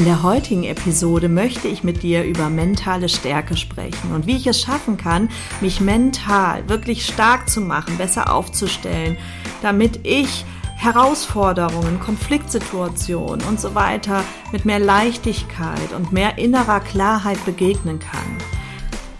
In 0.00 0.06
der 0.06 0.22
heutigen 0.22 0.64
Episode 0.64 1.28
möchte 1.28 1.68
ich 1.68 1.84
mit 1.84 2.02
dir 2.02 2.24
über 2.24 2.48
mentale 2.48 3.10
Stärke 3.10 3.54
sprechen 3.54 4.14
und 4.14 4.26
wie 4.26 4.34
ich 4.36 4.46
es 4.46 4.58
schaffen 4.58 4.96
kann, 4.96 5.28
mich 5.60 5.82
mental 5.82 6.66
wirklich 6.70 7.04
stark 7.04 7.50
zu 7.50 7.60
machen, 7.60 7.98
besser 7.98 8.32
aufzustellen, 8.32 9.18
damit 9.60 10.00
ich 10.04 10.46
Herausforderungen, 10.74 12.00
Konfliktsituationen 12.00 13.46
und 13.46 13.60
so 13.60 13.74
weiter 13.74 14.24
mit 14.52 14.64
mehr 14.64 14.78
Leichtigkeit 14.78 15.92
und 15.94 16.12
mehr 16.12 16.38
innerer 16.38 16.80
Klarheit 16.80 17.44
begegnen 17.44 17.98
kann. 17.98 18.38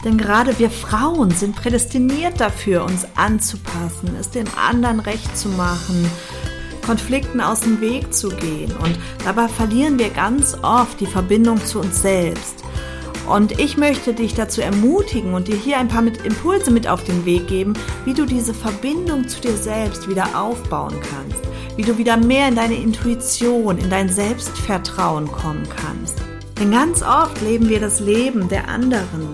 Denn 0.03 0.17
gerade 0.17 0.59
wir 0.59 0.71
Frauen 0.71 1.31
sind 1.31 1.57
prädestiniert 1.57 2.41
dafür, 2.41 2.87
uns 2.87 3.07
anzupassen, 3.17 4.17
es 4.19 4.31
dem 4.31 4.47
anderen 4.57 5.01
recht 5.01 5.37
zu 5.37 5.51
machen, 5.51 6.11
Konflikten 6.81 7.41
aus 7.41 7.61
dem 7.61 7.81
Weg 7.81 8.13
zu 8.13 8.29
gehen. 8.29 8.73
Und 8.83 8.99
dabei 9.25 9.49
verlieren 9.49 9.99
wir 9.99 10.11
ganz 10.11 10.57
oft 10.63 11.01
die 11.01 11.07
Verbindung 11.07 11.65
zu 11.65 11.81
uns 11.81 12.03
selbst. 12.03 12.65
Und 13.29 13.61
ich 13.61 13.77
möchte 13.77 14.13
dich 14.13 14.35
dazu 14.35 14.61
ermutigen 14.61 15.35
und 15.35 15.47
dir 15.47 15.57
hier 15.57 15.79
ein 15.79 15.87
paar 15.87 16.03
mit 16.03 16.25
Impulse 16.25 16.73
mit 16.73 16.89
auf 16.89 17.05
den 17.05 17.25
Weg 17.25 17.47
geben, 17.47 17.75
wie 18.05 18.15
du 18.15 18.27
diese 18.27 18.55
Verbindung 18.55 19.29
zu 19.29 19.41
dir 19.41 19.57
selbst 19.57 20.09
wieder 20.09 20.41
aufbauen 20.41 20.97
kannst, 21.01 21.41
wie 21.77 21.83
du 21.83 21.97
wieder 21.97 22.17
mehr 22.17 22.49
in 22.49 22.57
deine 22.57 22.75
Intuition, 22.75 23.79
in 23.79 23.89
dein 23.89 24.09
Selbstvertrauen 24.09 25.31
kommen 25.31 25.69
kannst. 25.77 26.17
Denn 26.59 26.73
ganz 26.73 27.03
oft 27.03 27.41
leben 27.41 27.69
wir 27.69 27.79
das 27.79 28.01
Leben 28.01 28.49
der 28.49 28.69
anderen, 28.69 29.29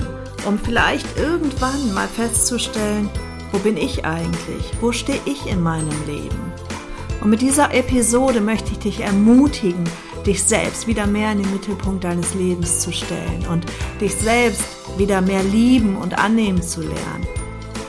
um 0.46 0.58
vielleicht 0.58 1.18
irgendwann 1.18 1.94
mal 1.94 2.06
festzustellen, 2.06 3.08
wo 3.50 3.58
bin 3.58 3.76
ich 3.78 4.04
eigentlich? 4.04 4.72
Wo 4.80 4.92
stehe 4.92 5.20
ich 5.24 5.46
in 5.46 5.62
meinem 5.62 5.88
Leben? 6.06 6.52
Und 7.20 7.30
mit 7.30 7.40
dieser 7.40 7.74
Episode 7.74 8.40
möchte 8.40 8.72
ich 8.72 8.78
dich 8.78 9.00
ermutigen, 9.00 9.84
dich 10.26 10.42
selbst 10.42 10.86
wieder 10.86 11.06
mehr 11.06 11.32
in 11.32 11.42
den 11.42 11.52
Mittelpunkt 11.52 12.04
deines 12.04 12.34
Lebens 12.34 12.80
zu 12.80 12.92
stellen 12.92 13.46
und 13.50 13.66
dich 14.00 14.14
selbst 14.14 14.64
wieder 14.98 15.20
mehr 15.20 15.42
lieben 15.42 15.96
und 15.96 16.18
annehmen 16.18 16.62
zu 16.62 16.80
lernen. 16.80 17.26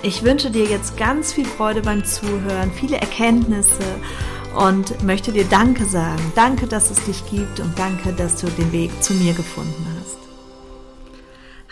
Ich 0.04 0.24
wünsche 0.24 0.52
dir 0.52 0.66
jetzt 0.66 0.98
ganz 0.98 1.34
viel 1.34 1.46
Freude 1.46 1.82
beim 1.82 2.06
Zuhören, 2.06 2.72
viele 2.72 2.98
Erkenntnisse 2.98 3.84
und 4.56 5.04
möchte 5.04 5.32
dir 5.32 5.46
Danke 5.46 5.86
sagen. 5.86 6.22
Danke, 6.36 6.68
dass 6.68 6.92
es 6.92 7.04
dich 7.06 7.26
gibt 7.30 7.60
und 7.60 7.78
danke, 7.78 8.14
dass 8.14 8.36
du 8.40 8.48
den 8.48 8.72
Weg 8.72 8.92
zu 9.04 9.14
mir 9.14 9.34
gefunden 9.34 9.86
hast. 10.00 10.18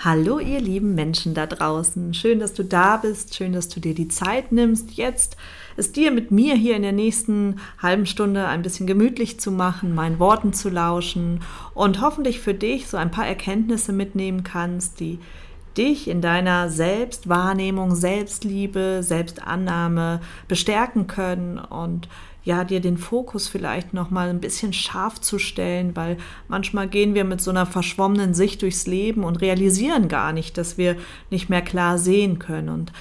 Hallo 0.04 0.40
ihr 0.40 0.60
lieben 0.60 0.94
Menschen 0.94 1.34
da 1.34 1.48
draußen. 1.48 2.14
Schön, 2.14 2.40
dass 2.40 2.54
du 2.54 2.64
da 2.64 2.98
bist. 2.98 3.34
Schön, 3.34 3.54
dass 3.54 3.70
du 3.70 3.80
dir 3.80 3.96
die 3.96 4.08
Zeit 4.08 4.52
nimmst, 4.52 4.92
jetzt 4.92 5.38
es 5.78 5.92
dir 5.92 6.12
mit 6.12 6.32
mir 6.32 6.56
hier 6.56 6.76
in 6.76 6.82
der 6.82 6.92
nächsten 6.92 7.60
halben 7.82 8.06
Stunde 8.06 8.48
ein 8.48 8.62
bisschen 8.62 8.88
gemütlich 8.88 9.40
zu 9.40 9.52
machen, 9.52 9.94
meinen 9.94 10.20
Worten 10.20 10.54
zu 10.54 10.70
lauschen 10.70 11.42
und 11.74 12.02
hoffentlich 12.02 12.40
für 12.40 12.54
dich 12.54 12.88
so 12.88 12.98
ein 12.98 13.12
paar 13.12 13.28
Erkenntnisse 13.28 13.94
mitnehmen 13.94 14.44
kannst, 14.44 15.00
die 15.00 15.20
dich 15.78 16.08
in 16.08 16.22
deiner 16.22 16.70
Selbstwahrnehmung, 16.70 17.96
Selbstliebe, 17.96 19.02
Selbstannahme 19.04 20.22
bestärken 20.48 21.08
können 21.08 21.58
und 21.58 22.08
ja, 22.46 22.64
dir 22.64 22.80
den 22.80 23.00
Fokus 23.00 23.48
vielleicht 23.48 23.94
noch 23.96 24.12
mal 24.12 24.30
ein 24.30 24.40
bisschen 24.40 24.72
scharf 24.72 25.20
zu 25.20 25.40
stellen, 25.40 25.96
weil 25.96 26.18
manchmal 26.48 26.88
gehen 26.88 27.16
wir 27.16 27.24
mit 27.24 27.42
so 27.42 27.50
einer 27.50 27.66
verschwommenen 27.66 28.36
Sicht 28.36 28.62
durchs 28.62 28.86
Leben 28.86 29.24
und 29.24 29.42
realisieren 29.42 30.08
gar 30.08 30.32
nicht, 30.32 30.58
dass 30.60 30.78
wir 30.78 30.96
nicht 31.32 31.50
mehr 31.50 31.64
klar 31.64 31.98
sehen 31.98 32.38
können. 32.38 32.70
Und 32.70 32.94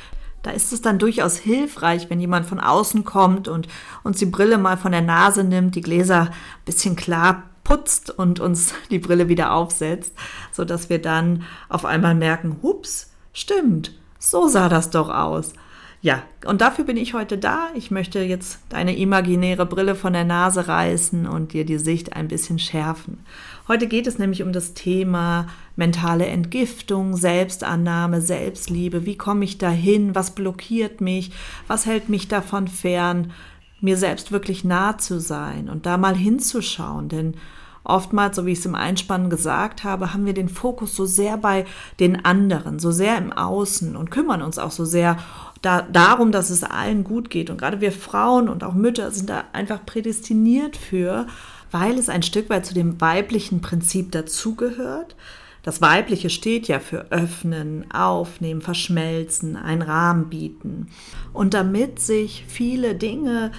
da 0.45 0.51
ist 0.51 0.73
es 0.73 0.83
dann 0.83 0.99
durchaus 0.99 1.39
hilfreich, 1.39 2.11
wenn 2.11 2.21
jemand 2.21 2.47
von 2.47 2.61
außen 2.61 3.03
kommt 3.03 3.49
und 3.49 3.67
uns 4.03 4.19
die 4.19 4.27
Brille 4.27 4.59
mal 4.59 4.77
von 4.77 4.93
der 4.93 5.01
Nase 5.01 5.43
nimmt, 5.43 5.75
die 5.75 5.81
Gläser 5.81 6.21
ein 6.21 6.65
bisschen 6.67 6.97
klar 6.97 7.45
putzt 7.65 8.11
und 8.11 8.41
uns 8.41 8.75
die 8.91 8.99
Brille 8.99 9.29
wieder 9.29 9.53
aufsetzt, 9.53 10.13
so 10.53 10.65
dass 10.65 10.91
wir 10.91 11.01
dann 11.01 11.45
auf 11.69 11.87
einmal 11.87 12.15
merken, 12.15 12.59
hups, 12.63 13.11
stimmt, 13.33 13.95
so 14.19 14.47
sah 14.47 14.69
das 14.69 14.91
doch 14.91 15.09
aus. 15.09 15.55
Ja, 16.05 16.23
und 16.45 16.61
dafür 16.61 16.85
bin 16.85 16.99
ich 16.99 17.15
heute 17.15 17.39
da. 17.39 17.69
Ich 17.75 17.91
möchte 17.91 18.21
jetzt 18.21 18.59
deine 18.69 18.95
imaginäre 18.95 19.65
Brille 19.65 19.95
von 19.95 20.13
der 20.13 20.27
Nase 20.27 20.69
reißen 20.69 21.27
und 21.27 21.55
dir 21.55 21.65
die 21.65 21.79
Sicht 21.79 22.15
ein 22.15 22.29
bisschen 22.29 22.59
schärfen. 22.59 23.21
Heute 23.69 23.87
geht 23.87 24.07
es 24.07 24.19
nämlich 24.19 24.43
um 24.43 24.53
das 24.53 24.75
Thema 24.75 25.47
mentale 25.77 26.27
Entgiftung, 26.27 27.17
Selbstannahme, 27.17 28.21
Selbstliebe. 28.21 29.07
Wie 29.07 29.17
komme 29.17 29.47
ich 29.47 29.57
dahin? 29.57 30.15
Was 30.15 30.33
blockiert 30.33 31.01
mich? 31.01 31.33
Was 31.69 31.87
hält 31.87 32.11
mich 32.11 32.29
davon 32.29 32.69
fern, 32.69 33.33
mir 33.81 33.97
selbst 33.97 34.31
wirklich 34.31 34.63
nah 34.63 34.99
zu 34.99 35.19
sein 35.21 35.71
und 35.71 35.87
da 35.87 35.97
mal 35.97 36.15
hinzuschauen? 36.15 37.09
Denn 37.09 37.35
oftmals, 37.83 38.37
so 38.37 38.45
wie 38.45 38.53
ich 38.53 38.59
es 38.59 38.67
im 38.67 38.75
Einspannen 38.75 39.31
gesagt 39.31 39.85
habe, 39.85 40.13
haben 40.13 40.27
wir 40.27 40.35
den 40.35 40.51
Fokus 40.51 40.95
so 40.95 41.07
sehr 41.07 41.39
bei 41.39 41.65
den 41.99 42.27
anderen, 42.27 42.79
so 42.79 42.91
sehr 42.91 43.17
im 43.17 43.33
Außen 43.33 43.97
und 43.97 44.11
kümmern 44.11 44.43
uns 44.43 44.59
auch 44.59 44.71
so 44.71 44.85
sehr 44.85 45.17
da, 45.65 45.83
darum, 45.83 46.33
dass 46.33 46.51
es 46.51 46.63
allen 46.63 47.05
gut 47.05 47.31
geht. 47.31 47.51
Und 47.51 47.59
gerade 47.59 47.81
wir 47.81 47.93
Frauen 47.93 48.49
und 48.49 48.65
auch 48.65 48.75
Mütter 48.75 49.11
sind 49.11 49.31
da 49.31 49.45
einfach 49.53 49.85
prädestiniert 49.85 50.77
für, 50.77 51.27
weil 51.71 51.99
es 51.99 52.09
ein 52.09 52.23
Stück 52.23 52.51
weit 52.51 52.67
zu 52.67 52.75
dem 52.75 53.01
weiblichen 53.01 53.61
Prinzip 53.61 54.13
dazugehört. 54.13 55.17
Das 55.63 55.81
Weibliche 55.81 56.29
steht 56.29 56.69
ja 56.69 56.79
für 56.79 57.11
öffnen, 57.11 57.91
aufnehmen, 57.91 58.61
verschmelzen, 58.61 59.57
einen 59.57 59.81
Rahmen 59.81 60.29
bieten. 60.29 60.89
Und 61.33 61.55
damit 61.55 62.01
sich 62.01 62.45
viele 62.47 62.95
Dinge 62.95 63.51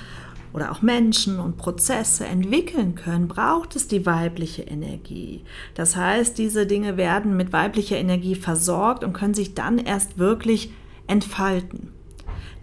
oder 0.54 0.72
auch 0.72 0.84
Menschen 0.84 1.40
und 1.40 1.58
Prozesse 1.58 2.26
entwickeln 2.28 2.94
können, 2.94 3.28
braucht 3.28 3.76
es 3.76 3.88
die 3.88 4.06
weibliche 4.06 4.62
Energie. 4.62 5.44
Das 5.74 5.96
heißt, 5.96 6.38
diese 6.38 6.68
Dinge 6.68 6.96
werden 6.96 7.36
mit 7.36 7.52
weiblicher 7.52 7.98
Energie 7.98 8.36
versorgt 8.36 9.04
und 9.04 9.14
können 9.14 9.34
sich 9.34 9.56
dann 9.56 9.80
erst 9.80 10.20
wirklich 10.20 10.72
entfalten. 11.08 11.95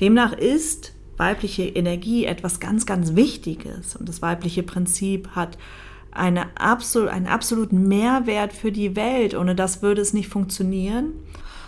Demnach 0.02 0.32
ist 0.32 0.94
weibliche 1.16 1.62
Energie 1.62 2.24
etwas 2.24 2.58
ganz, 2.58 2.86
ganz 2.86 3.14
Wichtiges 3.14 3.94
und 3.94 4.08
das 4.08 4.20
weibliche 4.20 4.64
Prinzip 4.64 5.28
hat 5.36 5.56
eine 6.10 6.56
absol 6.56 7.08
einen 7.08 7.28
absoluten 7.28 7.86
Mehrwert 7.86 8.52
für 8.52 8.72
die 8.72 8.96
Welt. 8.96 9.34
Ohne 9.36 9.54
das 9.54 9.80
würde 9.80 10.02
es 10.02 10.12
nicht 10.12 10.28
funktionieren. 10.28 11.12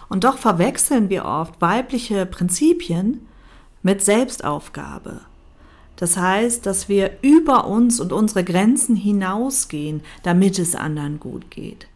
Und 0.09 0.25
doch 0.25 0.37
verwechseln 0.37 1.11
wir 1.11 1.25
oft 1.25 1.61
weibliche 1.61 2.27
Prinzipien 2.27 3.25
mit 3.83 4.03
Selbstaufgabe. 4.03 5.21
Das 5.95 6.17
heißt, 6.17 6.67
dass 6.67 6.89
wir 6.89 7.19
über 7.23 7.69
uns 7.69 8.01
und 8.01 8.13
unsere 8.13 8.43
Grenzen 8.43 8.97
hinausgehen, 8.97 10.03
damit 10.25 10.59
es 10.59 10.75
anderen 10.75 11.21
gut 11.21 11.53
geht. 11.53 11.87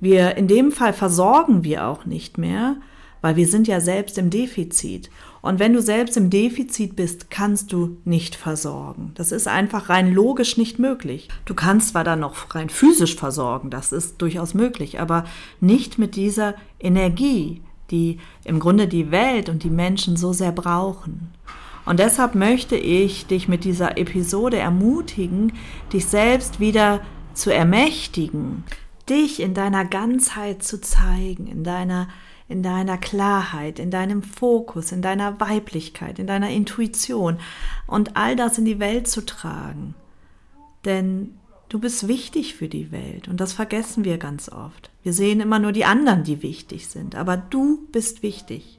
Wir 0.00 0.36
in 0.36 0.48
dem 0.48 0.72
Fall 0.72 0.92
versorgen 0.92 1.62
wir 1.62 1.86
auch 1.86 2.04
nicht 2.04 2.36
mehr, 2.36 2.76
weil 3.20 3.36
wir 3.36 3.46
sind 3.46 3.66
ja 3.68 3.80
selbst 3.80 4.18
im 4.18 4.30
Defizit. 4.30 5.10
Und 5.48 5.60
wenn 5.60 5.72
du 5.72 5.80
selbst 5.80 6.18
im 6.18 6.28
Defizit 6.28 6.94
bist, 6.94 7.30
kannst 7.30 7.72
du 7.72 7.96
nicht 8.04 8.34
versorgen. 8.34 9.12
Das 9.14 9.32
ist 9.32 9.48
einfach 9.48 9.88
rein 9.88 10.12
logisch 10.12 10.58
nicht 10.58 10.78
möglich. 10.78 11.30
Du 11.46 11.54
kannst 11.54 11.88
zwar 11.88 12.04
dann 12.04 12.20
noch 12.20 12.54
rein 12.54 12.68
physisch 12.68 13.16
versorgen, 13.16 13.70
das 13.70 13.90
ist 13.90 14.20
durchaus 14.20 14.52
möglich, 14.52 15.00
aber 15.00 15.24
nicht 15.58 15.98
mit 15.98 16.16
dieser 16.16 16.54
Energie, 16.78 17.62
die 17.90 18.18
im 18.44 18.60
Grunde 18.60 18.88
die 18.88 19.10
Welt 19.10 19.48
und 19.48 19.64
die 19.64 19.70
Menschen 19.70 20.18
so 20.18 20.34
sehr 20.34 20.52
brauchen. 20.52 21.32
Und 21.86 21.98
deshalb 21.98 22.34
möchte 22.34 22.76
ich 22.76 23.26
dich 23.26 23.48
mit 23.48 23.64
dieser 23.64 23.96
Episode 23.96 24.58
ermutigen, 24.58 25.54
dich 25.94 26.04
selbst 26.04 26.60
wieder 26.60 27.00
zu 27.32 27.54
ermächtigen, 27.54 28.64
dich 29.08 29.40
in 29.40 29.54
deiner 29.54 29.86
Ganzheit 29.86 30.62
zu 30.62 30.78
zeigen, 30.78 31.46
in 31.46 31.64
deiner 31.64 32.08
in 32.48 32.62
deiner 32.62 32.96
Klarheit, 32.96 33.78
in 33.78 33.90
deinem 33.90 34.22
Fokus, 34.22 34.90
in 34.92 35.02
deiner 35.02 35.38
Weiblichkeit, 35.38 36.18
in 36.18 36.26
deiner 36.26 36.50
Intuition 36.50 37.38
und 37.86 38.16
all 38.16 38.36
das 38.36 38.56
in 38.56 38.64
die 38.64 38.80
Welt 38.80 39.06
zu 39.06 39.24
tragen. 39.24 39.94
Denn 40.84 41.34
du 41.68 41.78
bist 41.78 42.08
wichtig 42.08 42.54
für 42.54 42.68
die 42.68 42.90
Welt 42.90 43.28
und 43.28 43.38
das 43.38 43.52
vergessen 43.52 44.04
wir 44.04 44.16
ganz 44.16 44.48
oft. 44.48 44.90
Wir 45.02 45.12
sehen 45.12 45.40
immer 45.40 45.58
nur 45.58 45.72
die 45.72 45.84
anderen, 45.84 46.24
die 46.24 46.42
wichtig 46.42 46.88
sind, 46.88 47.14
aber 47.14 47.36
du 47.36 47.86
bist 47.92 48.22
wichtig. 48.22 48.78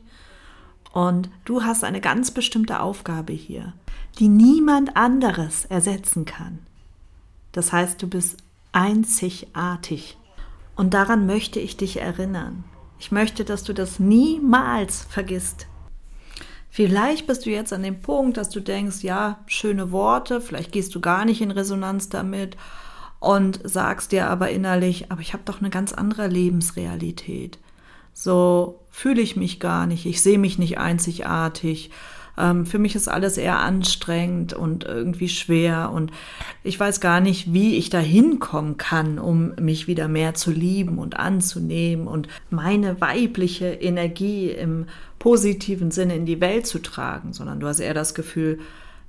Und 0.91 1.29
du 1.45 1.63
hast 1.63 1.83
eine 1.83 2.01
ganz 2.01 2.31
bestimmte 2.31 2.79
Aufgabe 2.79 3.33
hier, 3.33 3.73
die 4.17 4.27
niemand 4.27 4.97
anderes 4.97 5.65
ersetzen 5.65 6.25
kann. 6.25 6.57
Das 7.51 7.71
heißt, 7.71 8.01
du 8.01 8.07
bist 8.07 8.37
einzigartig. 8.71 10.17
Und 10.75 10.95
daran 10.95 11.27
möchte 11.27 11.59
ich 11.59 11.77
dich 11.77 12.01
erinnern. 12.01 12.63
Ich 12.99 13.11
möchte, 13.11 13.45
dass 13.45 13.63
du 13.63 13.73
das 13.73 13.99
niemals 13.99 15.05
vergisst. 15.09 15.67
Vielleicht 16.69 17.25
bist 17.25 17.45
du 17.45 17.49
jetzt 17.49 17.73
an 17.73 17.81
dem 17.81 18.01
Punkt, 18.01 18.37
dass 18.37 18.49
du 18.49 18.59
denkst, 18.59 19.01
ja, 19.01 19.39
schöne 19.47 19.91
Worte, 19.91 20.39
vielleicht 20.39 20.71
gehst 20.71 20.93
du 20.93 21.01
gar 21.01 21.25
nicht 21.25 21.41
in 21.41 21.51
Resonanz 21.51 22.09
damit 22.09 22.57
und 23.19 23.59
sagst 23.63 24.11
dir 24.11 24.29
aber 24.29 24.49
innerlich, 24.49 25.11
aber 25.11 25.21
ich 25.21 25.33
habe 25.33 25.43
doch 25.45 25.59
eine 25.59 25.69
ganz 25.69 25.93
andere 25.93 26.27
Lebensrealität. 26.27 27.57
So 28.13 28.79
fühle 28.91 29.21
ich 29.21 29.35
mich 29.35 29.59
gar 29.59 29.87
nicht, 29.87 30.05
ich 30.05 30.21
sehe 30.21 30.37
mich 30.37 30.59
nicht 30.59 30.77
einzigartig. 30.77 31.89
Ähm, 32.39 32.65
für 32.65 32.79
mich 32.79 32.95
ist 32.95 33.07
alles 33.07 33.37
eher 33.37 33.59
anstrengend 33.59 34.53
und 34.53 34.85
irgendwie 34.85 35.29
schwer 35.29 35.91
und 35.93 36.11
ich 36.63 36.79
weiß 36.79 37.01
gar 37.01 37.19
nicht, 37.19 37.53
wie 37.53 37.75
ich 37.75 37.89
da 37.89 37.99
hinkommen 37.99 38.77
kann, 38.77 39.19
um 39.19 39.53
mich 39.59 39.87
wieder 39.87 40.07
mehr 40.07 40.33
zu 40.33 40.51
lieben 40.51 40.97
und 40.97 41.19
anzunehmen 41.19 42.07
und 42.07 42.27
meine 42.49 43.01
weibliche 43.01 43.67
Energie 43.67 44.49
im 44.49 44.85
positiven 45.19 45.91
Sinne 45.91 46.15
in 46.15 46.25
die 46.25 46.41
Welt 46.41 46.65
zu 46.65 46.79
tragen, 46.79 47.33
sondern 47.33 47.59
du 47.59 47.67
hast 47.67 47.81
eher 47.81 47.93
das 47.93 48.13
Gefühl, 48.13 48.59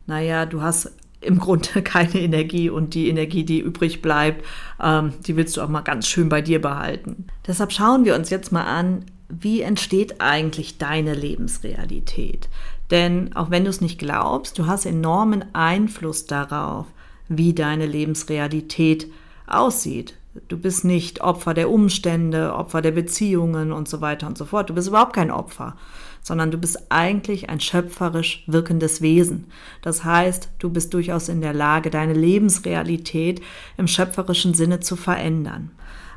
naja, 0.07 0.45
du 0.45 0.61
hast 0.61 0.93
im 1.21 1.39
Grunde 1.39 1.83
keine 1.83 2.21
Energie 2.21 2.69
und 2.69 2.95
die 2.95 3.09
Energie, 3.09 3.45
die 3.45 3.61
übrig 3.61 4.03
bleibt, 4.03 4.45
ähm, 4.83 5.13
die 5.27 5.37
willst 5.37 5.57
du 5.57 5.63
auch 5.63 5.69
mal 5.69 5.83
ganz 5.83 6.09
schön 6.09 6.29
bei 6.29 6.43
dir 6.43 6.61
behalten. 6.61 7.27
Deshalb 7.47 7.73
schauen 7.73 8.05
wir 8.05 8.17
uns 8.17 8.31
jetzt 8.31 8.53
mal 8.53 8.65
an, 8.65 9.05
wie 9.31 9.63
entsteht 9.63 10.21
eigentlich 10.21 10.79
deine 10.79 11.15
Lebensrealität? 11.15 12.49
Denn 12.91 13.35
auch 13.37 13.51
wenn 13.51 13.65
du 13.65 13.71
es 13.71 13.81
nicht 13.81 13.99
glaubst, 13.99 14.59
du 14.59 14.67
hast 14.67 14.85
enormen 14.85 15.45
Einfluss 15.55 16.27
darauf, 16.27 16.87
wie 17.29 17.55
deine 17.55 17.87
Lebensrealität 17.87 19.11
aussieht. 19.47 20.15
Du 20.49 20.57
bist 20.57 20.85
nicht 20.85 21.23
Opfer 21.23 21.55
der 21.55 21.71
Umstände, 21.71 22.55
Opfer 22.55 22.83
der 22.83 22.93
Beziehungen 22.93 23.73
und 23.73 23.89
so 23.89 24.01
weiter 24.01 24.27
und 24.27 24.39
so 24.39 24.45
fort. 24.45 24.71
Du 24.71 24.75
bist 24.75 24.89
überhaupt 24.89 25.13
kein 25.13 25.31
Opfer, 25.31 25.77
sondern 26.23 26.51
du 26.51 26.59
bist 26.59 26.87
eigentlich 26.91 27.49
ein 27.49 27.61
schöpferisch 27.61 28.45
wirkendes 28.47 29.01
Wesen. 29.01 29.47
Das 29.83 30.05
heißt, 30.05 30.49
du 30.59 30.71
bist 30.71 30.95
durchaus 30.95 31.29
in 31.29 31.41
der 31.41 31.55
Lage, 31.55 31.91
deine 31.91 32.15
Lebensrealität 32.15 33.41
im 33.77 33.89
schöpferischen 33.89 34.55
Sinne 34.55 34.81
zu 34.81 34.97
verändern. 34.97 35.71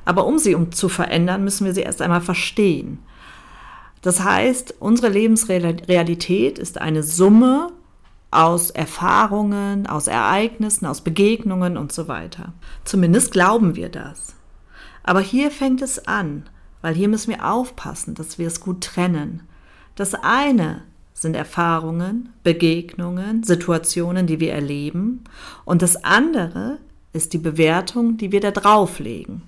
Aber 0.06 0.26
um 0.26 0.38
sie 0.38 0.56
um 0.56 0.72
zu 0.72 0.90
verändern, 0.90 1.44
müssen 1.44 1.66
wir 1.66 1.74
sie 1.74 1.82
erst 1.82 2.02
einmal 2.02 2.22
verstehen. 2.22 3.00
Das 4.02 4.24
heißt, 4.24 4.76
unsere 4.80 5.08
Lebensrealität 5.10 6.60
ist 6.60 6.82
eine 6.82 7.04
Summe 7.04 7.72
aus 8.32 8.70
Erfahrungen, 8.70 9.88
aus 9.88 10.08
Ereignissen, 10.08 10.86
aus 10.86 11.02
Begegnungen 11.02 11.78
und 11.78 11.94
so 11.94 12.08
weiter. 12.08 12.54
Zumindest 12.84 13.32
glauben 13.32 13.76
wir 13.76 13.90
das. 13.90 14.36
Aber 15.04 15.22
hier 15.22 15.52
fängt 15.52 15.82
es 15.82 16.08
an, 16.08 16.44
weil 16.82 16.96
hier 16.96 17.08
müssen 17.08 17.32
wir 17.32 17.50
aufpassen, 17.50 18.16
dass 18.16 18.38
wir 18.38 18.48
es 18.48 18.60
gut 18.60 18.82
trennen. 18.82 19.44
Das 19.96 20.16
eine 20.16 20.82
sind 21.14 21.36
Erfahrungen, 21.36 22.34
Begegnungen, 22.44 23.44
Situationen, 23.44 24.28
die 24.28 24.40
wir 24.40 24.52
erleben, 24.52 25.24
und 25.64 25.82
das 25.82 26.04
andere 26.04 26.80
ist 27.14 27.34
die 27.34 27.38
Bewertung, 27.38 28.18
die 28.18 28.32
wir 28.32 28.42
da 28.42 28.52
drauflegen. 28.52 29.44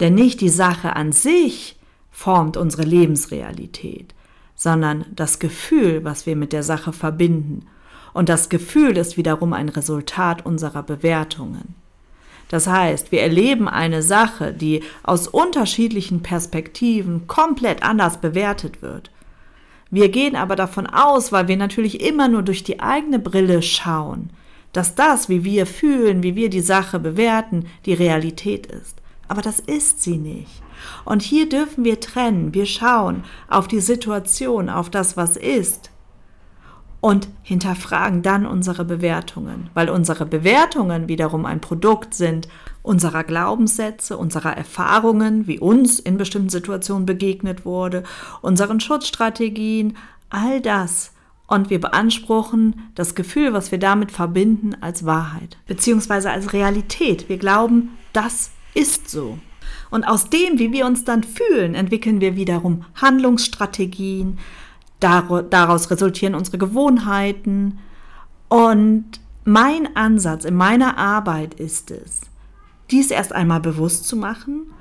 Denn 0.00 0.14
nicht 0.14 0.40
die 0.40 0.48
Sache 0.48 0.96
an 0.96 1.12
sich 1.12 1.76
formt 2.10 2.56
unsere 2.56 2.82
Lebensrealität, 2.82 4.14
sondern 4.54 5.04
das 5.14 5.38
Gefühl, 5.38 6.04
was 6.04 6.26
wir 6.26 6.36
mit 6.36 6.52
der 6.52 6.62
Sache 6.62 6.92
verbinden. 6.92 7.66
Und 8.12 8.28
das 8.28 8.48
Gefühl 8.48 8.96
ist 8.96 9.16
wiederum 9.16 9.52
ein 9.52 9.68
Resultat 9.68 10.44
unserer 10.44 10.82
Bewertungen. 10.82 11.74
Das 12.48 12.66
heißt, 12.66 13.12
wir 13.12 13.20
erleben 13.20 13.68
eine 13.68 14.02
Sache, 14.02 14.52
die 14.52 14.82
aus 15.02 15.28
unterschiedlichen 15.28 16.22
Perspektiven 16.22 17.26
komplett 17.26 17.82
anders 17.82 18.20
bewertet 18.20 18.80
wird. 18.80 19.10
Wir 19.90 20.08
gehen 20.08 20.36
aber 20.36 20.56
davon 20.56 20.86
aus, 20.86 21.30
weil 21.30 21.48
wir 21.48 21.56
natürlich 21.56 22.00
immer 22.00 22.28
nur 22.28 22.42
durch 22.42 22.64
die 22.64 22.80
eigene 22.80 23.18
Brille 23.18 23.62
schauen, 23.62 24.30
dass 24.72 24.94
das, 24.94 25.28
wie 25.28 25.44
wir 25.44 25.66
fühlen, 25.66 26.22
wie 26.22 26.36
wir 26.36 26.50
die 26.50 26.60
Sache 26.60 26.98
bewerten, 26.98 27.66
die 27.86 27.94
Realität 27.94 28.66
ist. 28.66 28.97
Aber 29.28 29.42
das 29.42 29.60
ist 29.60 30.02
sie 30.02 30.16
nicht. 30.16 30.62
Und 31.04 31.22
hier 31.22 31.48
dürfen 31.48 31.84
wir 31.84 32.00
trennen. 32.00 32.54
Wir 32.54 32.66
schauen 32.66 33.24
auf 33.48 33.68
die 33.68 33.80
Situation, 33.80 34.68
auf 34.68 34.90
das, 34.90 35.16
was 35.16 35.36
ist 35.36 35.90
und 37.00 37.28
hinterfragen 37.42 38.22
dann 38.22 38.44
unsere 38.44 38.84
Bewertungen, 38.84 39.70
weil 39.74 39.88
unsere 39.88 40.26
Bewertungen 40.26 41.08
wiederum 41.08 41.46
ein 41.46 41.60
Produkt 41.60 42.14
sind 42.14 42.48
unserer 42.82 43.22
Glaubenssätze, 43.22 44.16
unserer 44.16 44.56
Erfahrungen, 44.56 45.46
wie 45.46 45.58
uns 45.58 46.00
in 46.00 46.16
bestimmten 46.16 46.48
Situationen 46.48 47.06
begegnet 47.06 47.64
wurde, 47.64 48.02
unseren 48.40 48.80
Schutzstrategien, 48.80 49.96
all 50.30 50.60
das. 50.60 51.12
Und 51.46 51.70
wir 51.70 51.80
beanspruchen 51.80 52.90
das 52.94 53.14
Gefühl, 53.14 53.52
was 53.52 53.70
wir 53.72 53.78
damit 53.78 54.10
verbinden, 54.10 54.76
als 54.80 55.06
Wahrheit, 55.06 55.56
beziehungsweise 55.66 56.30
als 56.30 56.52
Realität. 56.52 57.28
Wir 57.28 57.38
glauben, 57.38 57.96
das 58.12 58.50
ist 58.78 59.10
so. 59.10 59.38
Und 59.90 60.04
aus 60.04 60.30
dem, 60.30 60.58
wie 60.58 60.72
wir 60.72 60.86
uns 60.86 61.04
dann 61.04 61.24
fühlen, 61.24 61.74
entwickeln 61.74 62.20
wir 62.20 62.36
wiederum 62.36 62.84
Handlungsstrategien, 62.94 64.38
daraus 65.00 65.90
resultieren 65.90 66.34
unsere 66.34 66.58
Gewohnheiten. 66.58 67.78
Und 68.48 69.20
mein 69.44 69.96
Ansatz 69.96 70.44
in 70.44 70.54
meiner 70.54 70.98
Arbeit 70.98 71.54
ist 71.54 71.90
es, 71.90 72.20
dies 72.90 73.10
erst 73.10 73.32
einmal 73.32 73.60
bewusst 73.60 74.06
zu 74.06 74.16
machen, 74.16 74.72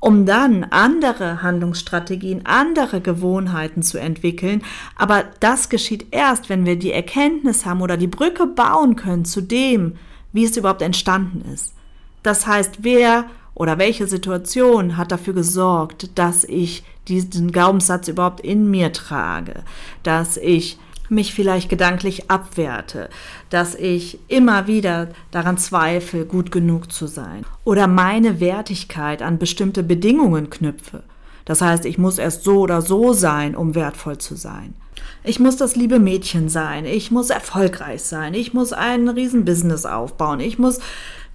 um 0.00 0.26
dann 0.26 0.64
andere 0.64 1.42
Handlungsstrategien, 1.42 2.44
andere 2.44 3.00
Gewohnheiten 3.00 3.82
zu 3.82 3.98
entwickeln. 3.98 4.62
Aber 4.96 5.24
das 5.40 5.68
geschieht 5.68 6.06
erst, 6.10 6.48
wenn 6.48 6.66
wir 6.66 6.76
die 6.76 6.92
Erkenntnis 6.92 7.64
haben 7.64 7.80
oder 7.80 7.96
die 7.96 8.06
Brücke 8.06 8.46
bauen 8.46 8.96
können 8.96 9.24
zu 9.24 9.40
dem, 9.40 9.96
wie 10.32 10.44
es 10.44 10.56
überhaupt 10.56 10.82
entstanden 10.82 11.42
ist. 11.52 11.74
Das 12.22 12.46
heißt, 12.46 12.78
wer 12.80 13.26
oder 13.54 13.78
welche 13.78 14.06
Situation 14.06 14.96
hat 14.96 15.12
dafür 15.12 15.34
gesorgt, 15.34 16.10
dass 16.18 16.44
ich 16.44 16.84
diesen 17.08 17.52
Glaubenssatz 17.52 18.08
überhaupt 18.08 18.40
in 18.40 18.70
mir 18.70 18.92
trage, 18.92 19.62
dass 20.02 20.36
ich 20.36 20.78
mich 21.08 21.34
vielleicht 21.34 21.68
gedanklich 21.68 22.30
abwerte, 22.30 23.10
dass 23.50 23.74
ich 23.74 24.18
immer 24.28 24.66
wieder 24.66 25.08
daran 25.30 25.58
zweifle, 25.58 26.24
gut 26.24 26.50
genug 26.50 26.90
zu 26.90 27.06
sein? 27.06 27.44
Oder 27.64 27.86
meine 27.86 28.40
Wertigkeit 28.40 29.22
an 29.22 29.38
bestimmte 29.38 29.82
Bedingungen 29.82 30.50
knüpfe. 30.50 31.02
Das 31.44 31.60
heißt, 31.60 31.84
ich 31.84 31.98
muss 31.98 32.18
erst 32.18 32.42
so 32.42 32.60
oder 32.60 32.80
so 32.80 33.12
sein, 33.12 33.54
um 33.54 33.74
wertvoll 33.74 34.18
zu 34.18 34.34
sein. 34.34 34.74
Ich 35.22 35.38
muss 35.38 35.56
das 35.56 35.76
liebe 35.76 35.98
Mädchen 35.98 36.48
sein, 36.48 36.86
ich 36.86 37.10
muss 37.10 37.30
erfolgreich 37.30 38.02
sein, 38.02 38.34
ich 38.34 38.54
muss 38.54 38.72
ein 38.72 39.08
Riesenbusiness 39.08 39.86
aufbauen, 39.86 40.40
ich 40.40 40.58
muss 40.58 40.80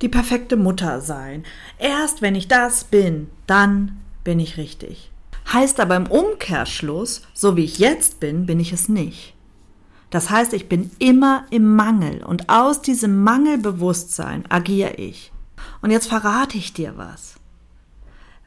die 0.01 0.09
perfekte 0.09 0.55
Mutter 0.55 1.01
sein. 1.01 1.43
Erst 1.77 2.21
wenn 2.21 2.35
ich 2.35 2.47
das 2.47 2.83
bin, 2.85 3.29
dann 3.47 3.99
bin 4.23 4.39
ich 4.39 4.57
richtig. 4.57 5.11
Heißt 5.51 5.79
aber 5.79 5.95
im 5.95 6.07
Umkehrschluss, 6.07 7.23
so 7.33 7.55
wie 7.55 7.63
ich 7.63 7.79
jetzt 7.79 8.19
bin, 8.19 8.45
bin 8.45 8.59
ich 8.59 8.71
es 8.71 8.87
nicht. 8.87 9.33
Das 10.09 10.29
heißt, 10.29 10.53
ich 10.53 10.69
bin 10.69 10.91
immer 10.99 11.45
im 11.49 11.75
Mangel 11.75 12.23
und 12.23 12.49
aus 12.49 12.81
diesem 12.81 13.23
Mangelbewusstsein 13.23 14.43
agiere 14.49 14.95
ich. 14.95 15.31
Und 15.81 15.91
jetzt 15.91 16.07
verrate 16.07 16.57
ich 16.57 16.73
dir 16.73 16.93
was. 16.97 17.35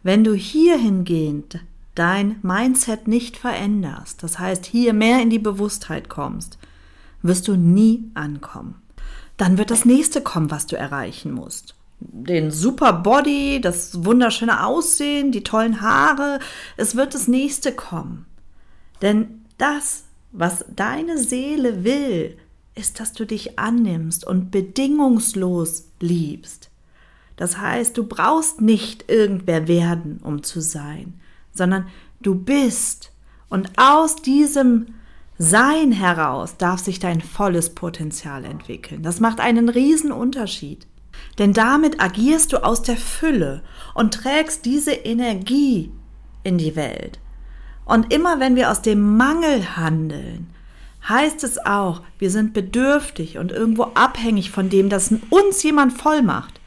Wenn 0.03 0.25
du 0.25 0.35
hierhingehend 0.35 1.61
dein 1.95 2.37
Mindset 2.43 3.07
nicht 3.07 3.37
veränderst, 3.37 4.23
das 4.23 4.39
heißt 4.39 4.67
hier 4.67 4.93
mehr 4.93 5.23
in 5.23 5.31
die 5.31 5.39
Bewusstheit 5.39 6.09
kommst, 6.09 6.59
wirst 7.23 7.47
du 7.47 7.57
nie 7.57 8.11
ankommen 8.15 8.82
dann 9.43 9.59
wird 9.59 9.73
das 9.73 9.85
nächste 9.85 10.21
kommen, 10.21 10.53
was 10.53 10.69
du 10.69 10.77
erreichen 10.77 11.33
musst. 11.33 11.75
Den 11.99 12.53
super 12.53 12.93
Body, 12.93 13.61
das 13.61 14.05
wunderschöne 14.05 14.65
Aussehen, 14.65 15.33
die 15.33 15.43
tollen 15.43 15.81
Haare, 15.81 16.39
es 16.77 16.95
wird 16.95 17.13
das 17.13 17.27
nächste 17.27 17.73
kommen. 17.73 18.27
Denn 19.03 19.45
das, 19.59 20.05
was 20.31 20.65
deine 20.73 21.19
Seele 21.19 21.83
will, 21.83 22.39
ist, 22.77 23.01
dass 23.01 23.15
du 23.15 23.27
dich 23.27 23.59
annimmst 23.59 24.25
und 24.25 24.53
bedingungslos 24.53 25.89
liebst. 25.99 26.71
Das 27.35 27.59
heißt, 27.59 27.99
du 27.99 28.05
brauchst 28.05 28.61
nicht 28.61 29.11
irgendwer 29.11 29.67
werden, 29.67 30.21
um 30.23 30.45
zu 30.45 30.61
sein, 30.61 31.15
sondern 31.53 31.89
du 32.21 32.37
bist. 32.37 33.11
Und 33.49 33.73
aus 33.77 34.15
diesem 34.15 34.95
sein 35.39 35.93
heraus 35.93 36.57
darf 36.57 36.81
sich 36.81 36.99
dein 36.99 37.21
volles 37.21 37.75
Potenzial 37.75 38.45
entwickeln. 38.45 39.03
Das 39.03 39.21
macht 39.21 39.41
einen 39.41 39.69
riesen 39.69 40.13
Unterschied. 40.13 40.87
Denn 41.39 41.53
damit 41.53 42.01
agierst 42.01 42.53
du 42.53 42.65
aus 42.65 42.83
der 42.83 42.97
Fülle 42.97 43.63
und 43.95 44.15
trägst 44.15 44.65
diese 44.65 44.93
Energie 44.93 45.91
in 46.43 46.59
die 46.59 46.77
Welt. 46.77 47.19
Und 47.85 48.13
immer 48.13 48.41
wenn 48.41 48.57
wir 48.57 48.71
aus 48.71 48.83
dem 48.83 49.17
Mangel 49.17 49.77
handeln, 49.77 50.49
heißt 51.09 51.43
es 51.45 51.65
auch, 51.65 52.03
wir 52.19 52.31
sind 52.31 52.53
bedürftig 52.53 53.39
und 53.39 53.51
irgendwo 53.51 53.85
abhängig 53.95 54.51
von 54.51 54.69
dem, 54.69 54.89
dass 54.89 55.13
uns 55.31 55.63
jemand 55.63 55.93
voll 55.93 56.23
macht. 56.23 56.61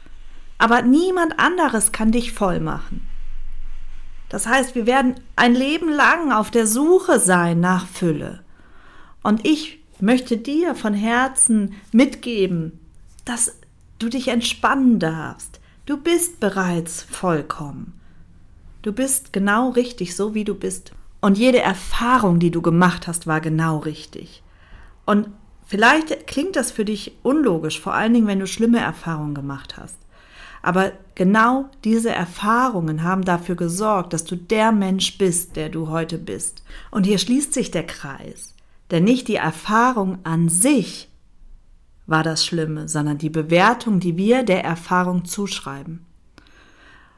Aber 0.58 0.82
niemand 0.82 1.38
anderes 1.38 1.92
kann 1.92 2.12
dich 2.12 2.32
voll 2.32 2.60
machen. 2.60 3.06
Das 4.28 4.46
heißt, 4.46 4.74
wir 4.74 4.86
werden 4.86 5.14
ein 5.36 5.54
Leben 5.54 5.90
lang 5.90 6.32
auf 6.32 6.50
der 6.50 6.66
Suche 6.66 7.20
sein 7.20 7.60
nach 7.60 7.86
Fülle. 7.86 8.40
Und 9.26 9.44
ich 9.44 9.80
möchte 9.98 10.36
dir 10.36 10.76
von 10.76 10.94
Herzen 10.94 11.74
mitgeben, 11.90 12.78
dass 13.24 13.58
du 13.98 14.08
dich 14.08 14.28
entspannen 14.28 15.00
darfst. 15.00 15.58
Du 15.84 15.96
bist 15.96 16.38
bereits 16.38 17.02
vollkommen. 17.02 17.92
Du 18.82 18.92
bist 18.92 19.32
genau 19.32 19.70
richtig, 19.70 20.14
so 20.14 20.34
wie 20.34 20.44
du 20.44 20.54
bist. 20.54 20.92
Und 21.20 21.38
jede 21.38 21.58
Erfahrung, 21.58 22.38
die 22.38 22.52
du 22.52 22.62
gemacht 22.62 23.08
hast, 23.08 23.26
war 23.26 23.40
genau 23.40 23.78
richtig. 23.78 24.44
Und 25.06 25.26
vielleicht 25.66 26.28
klingt 26.28 26.54
das 26.54 26.70
für 26.70 26.84
dich 26.84 27.18
unlogisch, 27.24 27.80
vor 27.80 27.94
allen 27.94 28.14
Dingen, 28.14 28.28
wenn 28.28 28.38
du 28.38 28.46
schlimme 28.46 28.78
Erfahrungen 28.78 29.34
gemacht 29.34 29.76
hast. 29.76 29.98
Aber 30.62 30.92
genau 31.16 31.68
diese 31.82 32.10
Erfahrungen 32.10 33.02
haben 33.02 33.24
dafür 33.24 33.56
gesorgt, 33.56 34.12
dass 34.12 34.22
du 34.22 34.36
der 34.36 34.70
Mensch 34.70 35.18
bist, 35.18 35.56
der 35.56 35.68
du 35.68 35.88
heute 35.88 36.16
bist. 36.16 36.62
Und 36.92 37.06
hier 37.06 37.18
schließt 37.18 37.52
sich 37.52 37.72
der 37.72 37.88
Kreis. 37.88 38.52
Denn 38.90 39.04
nicht 39.04 39.28
die 39.28 39.36
Erfahrung 39.36 40.18
an 40.24 40.48
sich 40.48 41.08
war 42.06 42.22
das 42.22 42.44
Schlimme, 42.44 42.88
sondern 42.88 43.18
die 43.18 43.30
Bewertung, 43.30 43.98
die 43.98 44.16
wir 44.16 44.44
der 44.44 44.64
Erfahrung 44.64 45.24
zuschreiben. 45.24 46.06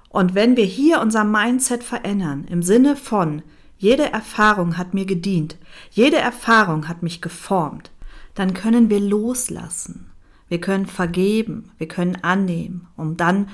Und 0.09 0.35
wenn 0.35 0.57
wir 0.57 0.65
hier 0.65 1.01
unser 1.01 1.25
Mindset 1.25 1.85
verändern, 1.85 2.47
im 2.49 2.63
Sinne 2.63 2.97
von, 2.97 3.43
jede 3.77 4.11
Erfahrung 4.11 4.79
hat 4.79 4.95
mir 4.95 5.05
gedient, 5.05 5.57
jede 5.91 6.17
Erfahrung 6.17 6.89
hat 6.89 7.03
mich 7.03 7.21
geformt, 7.21 7.91
dann 8.35 8.55
können 8.55 8.89
wir 8.89 9.01
loslassen. 9.01 10.11
Wir 10.49 10.61
können 10.61 10.87
vergeben, 10.87 11.71
wir 11.77 11.89
können 11.89 12.17
annehmen, 12.23 12.89
um 12.97 13.17
dann 13.17 13.49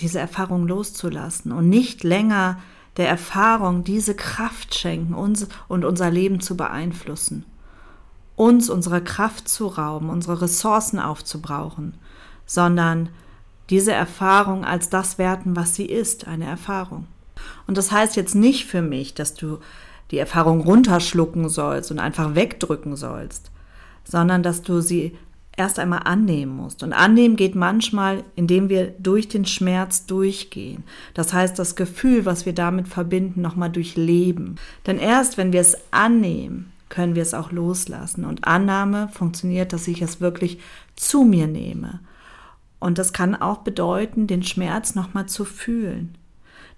diese 0.00 0.18
Erfahrung 0.18 0.66
loszulassen 0.66 1.52
und 1.52 1.68
nicht 1.68 2.02
länger 2.02 2.58
der 2.98 3.08
Erfahrung 3.08 3.84
diese 3.84 4.14
Kraft 4.14 4.74
schenken, 4.74 5.14
uns 5.14 5.48
und 5.68 5.84
unser 5.84 6.10
Leben 6.10 6.40
zu 6.40 6.56
beeinflussen, 6.56 7.46
uns 8.36 8.68
unsere 8.68 9.02
Kraft 9.02 9.48
zu 9.48 9.68
rauben, 9.68 10.10
unsere 10.10 10.42
Ressourcen 10.42 10.98
aufzubrauchen, 10.98 11.94
sondern 12.44 13.08
diese 13.70 13.92
Erfahrung 13.92 14.64
als 14.64 14.90
das 14.90 15.16
werten, 15.18 15.56
was 15.56 15.74
sie 15.74 15.86
ist, 15.86 16.26
eine 16.26 16.46
Erfahrung. 16.46 17.06
Und 17.66 17.78
das 17.78 17.92
heißt 17.92 18.16
jetzt 18.16 18.34
nicht 18.34 18.66
für 18.66 18.82
mich, 18.82 19.14
dass 19.14 19.34
du 19.34 19.58
die 20.10 20.18
Erfahrung 20.18 20.60
runterschlucken 20.60 21.48
sollst 21.48 21.90
und 21.90 21.98
einfach 21.98 22.34
wegdrücken 22.34 22.96
sollst, 22.96 23.50
sondern 24.04 24.42
dass 24.42 24.62
du 24.62 24.80
sie 24.80 25.16
erst 25.58 25.78
einmal 25.78 26.02
annehmen 26.04 26.56
musst. 26.56 26.82
Und 26.82 26.92
annehmen 26.92 27.36
geht 27.36 27.54
manchmal, 27.54 28.24
indem 28.36 28.68
wir 28.68 28.94
durch 28.98 29.28
den 29.28 29.44
Schmerz 29.44 30.06
durchgehen. 30.06 30.84
Das 31.14 31.32
heißt, 31.32 31.58
das 31.58 31.76
Gefühl, 31.76 32.24
was 32.24 32.46
wir 32.46 32.52
damit 32.52 32.88
verbinden, 32.88 33.42
nochmal 33.42 33.70
durchleben. 33.70 34.56
Denn 34.86 34.98
erst 34.98 35.36
wenn 35.36 35.52
wir 35.52 35.60
es 35.60 35.76
annehmen, 35.90 36.72
können 36.88 37.14
wir 37.14 37.22
es 37.22 37.34
auch 37.34 37.50
loslassen. 37.50 38.24
Und 38.24 38.46
Annahme 38.46 39.08
funktioniert, 39.12 39.72
dass 39.72 39.88
ich 39.88 40.00
es 40.00 40.20
wirklich 40.20 40.58
zu 40.96 41.24
mir 41.24 41.46
nehme. 41.46 42.00
Und 42.78 42.98
das 42.98 43.12
kann 43.12 43.34
auch 43.34 43.58
bedeuten, 43.58 44.26
den 44.26 44.44
Schmerz 44.44 44.94
nochmal 44.94 45.26
zu 45.26 45.44
fühlen. 45.44 46.16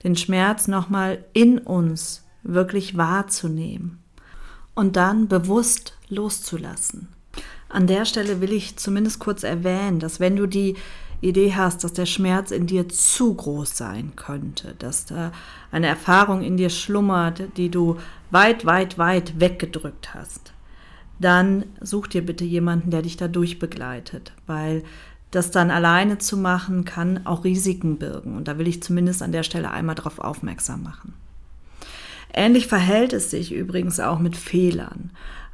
Den 0.03 0.17
Schmerz 0.17 0.67
nochmal 0.67 1.25
in 1.35 1.59
uns 1.59 2.25
wirklich 2.43 2.97
wahrzunehmen. 2.97 3.99
Und 4.75 4.97
dann 4.97 5.29
bewusst 5.29 5.99
loszulassen. 6.09 7.09
An 7.71 7.87
der 7.87 8.05
Stelle 8.05 8.41
will 8.41 8.53
ich 8.53 8.77
zumindest 8.77 9.21
kurz 9.21 9.45
erwähnen, 9.45 10.00
dass 10.00 10.21
wenn 10.21 10.37
du 10.37 10.47
die 10.47 10.77
Idee 11.21 11.55
hast, 11.55 11.85
dass 11.85 11.93
der 11.93 12.07
Schmerz 12.07 12.50
in 12.50 12.67
dir 12.67 12.89
zu 12.89 13.35
groß 13.35 13.77
sein 13.77 14.12
könnte, 14.17 14.75
dass 14.79 15.07
da 15.07 15.33
eine 15.71 15.87
Erfahrung 15.87 16.43
in 16.43 16.57
dir 16.57 16.71
schlummert, 16.71 17.43
die 17.57 17.69
du 17.69 17.99
weit, 18.31 18.67
weit, 18.67 18.99
weit 18.99 19.39
weggedrückt 19.39 20.15
hast, 20.15 20.53
dann 21.21 21.65
such 21.81 22.09
dir 22.09 22.25
bitte 22.25 22.45
jemanden, 22.45 22.91
der 22.91 23.03
dich 23.03 23.17
da 23.17 23.29
durchbegleitet, 23.29 24.33
weil 24.47 24.83
das 25.31 25.53
dann 25.53 25.71
alleine 25.71 26.19
zu 26.19 26.37
machen 26.37 26.85
kann 26.85 27.25
auch 27.25 27.45
Risiken 27.45 27.99
birgen. 27.99 28.37
Und 28.37 28.49
da 28.49 28.59
will 28.59 28.67
ich 28.67 28.83
zumindest 28.83 29.23
an 29.23 29.31
der 29.31 29.45
Stelle 29.45 29.71
einmal 29.71 29.95
darauf 29.95 30.19
aufmerksam 30.19 30.83
machen. 30.83 31.15
Ähnlich 32.33 32.67
verhält 32.67 33.12
es 33.12 33.31
sich 33.31 33.53
übrigens 33.53 34.00
auch 34.00 34.19
mit 34.19 34.37
Fehlern. 34.37 35.11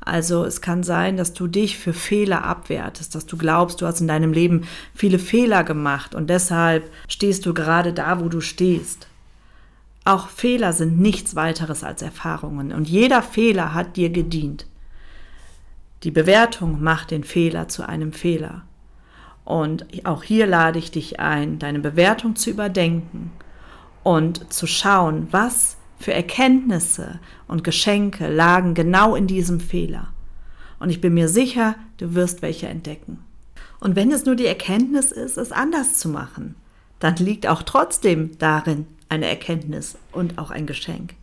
Also 0.07 0.45
es 0.45 0.61
kann 0.61 0.85
sein, 0.85 1.17
dass 1.17 1.33
du 1.33 1.49
dich 1.49 1.79
für 1.79 1.93
Fehler 1.93 2.45
abwertest, 2.45 3.17
dass 3.17 3.27
du 3.27 3.37
glaubst, 3.37 3.81
du 3.81 3.87
hast 3.87 4.01
in 4.01 4.07
deinem 4.07 4.33
Leben 4.33 4.63
viele 4.95 5.19
Fehler 5.19 5.65
gemacht 5.65 6.15
und 6.15 6.31
deshalb 6.31 6.89
stehst 7.09 7.45
du 7.45 7.53
gerade 7.53 7.93
da, 7.93 8.21
wo 8.21 8.29
du 8.29 8.41
stehst. 8.41 9.09
Auch 10.05 10.29
Fehler 10.29 10.73
sind 10.73 11.01
nichts 11.01 11.35
weiteres 11.35 11.83
als 11.83 12.03
Erfahrungen 12.03 12.73
und 12.73 12.89
jeder 12.89 13.21
Fehler 13.21 13.75
hat 13.75 13.97
dir 13.97 14.11
gedient. 14.11 14.67
Die 16.05 16.13
Bewertung 16.13 16.81
macht 16.81 17.11
den 17.11 17.25
Fehler 17.25 17.67
zu 17.67 17.89
einem 17.89 18.13
Fehler. 18.13 18.63
Und 19.45 19.87
auch 20.07 20.23
hier 20.23 20.47
lade 20.47 20.79
ich 20.79 20.93
dich 20.93 21.19
ein, 21.19 21.59
deine 21.59 21.81
Bewertung 21.81 22.37
zu 22.37 22.51
überdenken 22.51 23.33
und 24.05 24.53
zu 24.53 24.69
schauen, 24.69 25.27
was 25.33 25.79
für 25.99 26.13
Erkenntnisse 26.13 27.21
und 27.49 27.65
Geschenke 27.65 28.29
lagen 28.29 28.75
genau 28.75 29.15
in 29.15 29.27
diesem 29.27 29.61
Fehler. 29.61 30.09
Und 30.79 30.91
ich 30.91 31.01
bin 31.01 31.15
mir 31.15 31.29
sicher, 31.29 31.75
du 31.97 32.15
wirst 32.15 32.43
welche 32.43 32.69
entdecken. 32.69 33.19
Und 33.81 33.97
wenn 33.97 34.13
es 34.13 34.25
nur 34.25 34.37
die 34.37 34.47
Erkenntnis 34.47 35.13
ist, 35.13 35.39
es 35.39 35.53
anders 35.53 35.99
zu 35.99 36.09
machen, 36.09 36.55
dann 36.99 37.17
liegt 37.17 37.47
auch 37.47 37.63
trotzdem 37.63 38.39
darin 38.39 38.87
eine 39.09 39.27
Erkenntnis 39.27 39.97
und 40.13 40.39
auch 40.39 40.51
ein 40.51 40.67
Geschenk. 40.67 41.15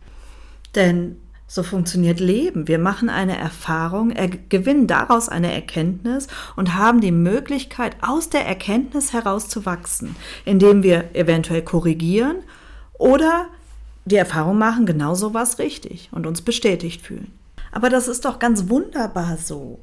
Denn 0.74 1.16
so 1.46 1.62
funktioniert 1.62 2.20
Leben. 2.20 2.68
Wir 2.68 2.78
machen 2.78 3.10
eine 3.10 3.36
Erfahrung, 3.36 4.10
er 4.10 4.28
gewinnen 4.28 4.86
daraus 4.86 5.28
eine 5.28 5.52
Erkenntnis 5.52 6.26
und 6.56 6.74
haben 6.74 7.00
die 7.00 7.12
Möglichkeit, 7.12 7.96
aus 8.00 8.30
der 8.30 8.46
Erkenntnis 8.46 9.12
heraus 9.12 9.48
zu 9.48 9.66
wachsen, 9.66 10.16
indem 10.44 10.82
wir 10.82 11.14
eventuell 11.14 11.62
korrigieren 11.62 12.36
oder 12.94 13.48
die 14.04 14.16
Erfahrung 14.16 14.58
machen, 14.58 14.86
genau 14.86 15.14
so 15.14 15.34
war 15.34 15.42
es 15.42 15.58
richtig 15.58 16.10
und 16.12 16.26
uns 16.26 16.42
bestätigt 16.42 17.02
fühlen. 17.02 17.32
Aber 17.72 17.88
das 17.88 18.08
ist 18.08 18.24
doch 18.24 18.38
ganz 18.38 18.68
wunderbar 18.68 19.36
so. 19.38 19.80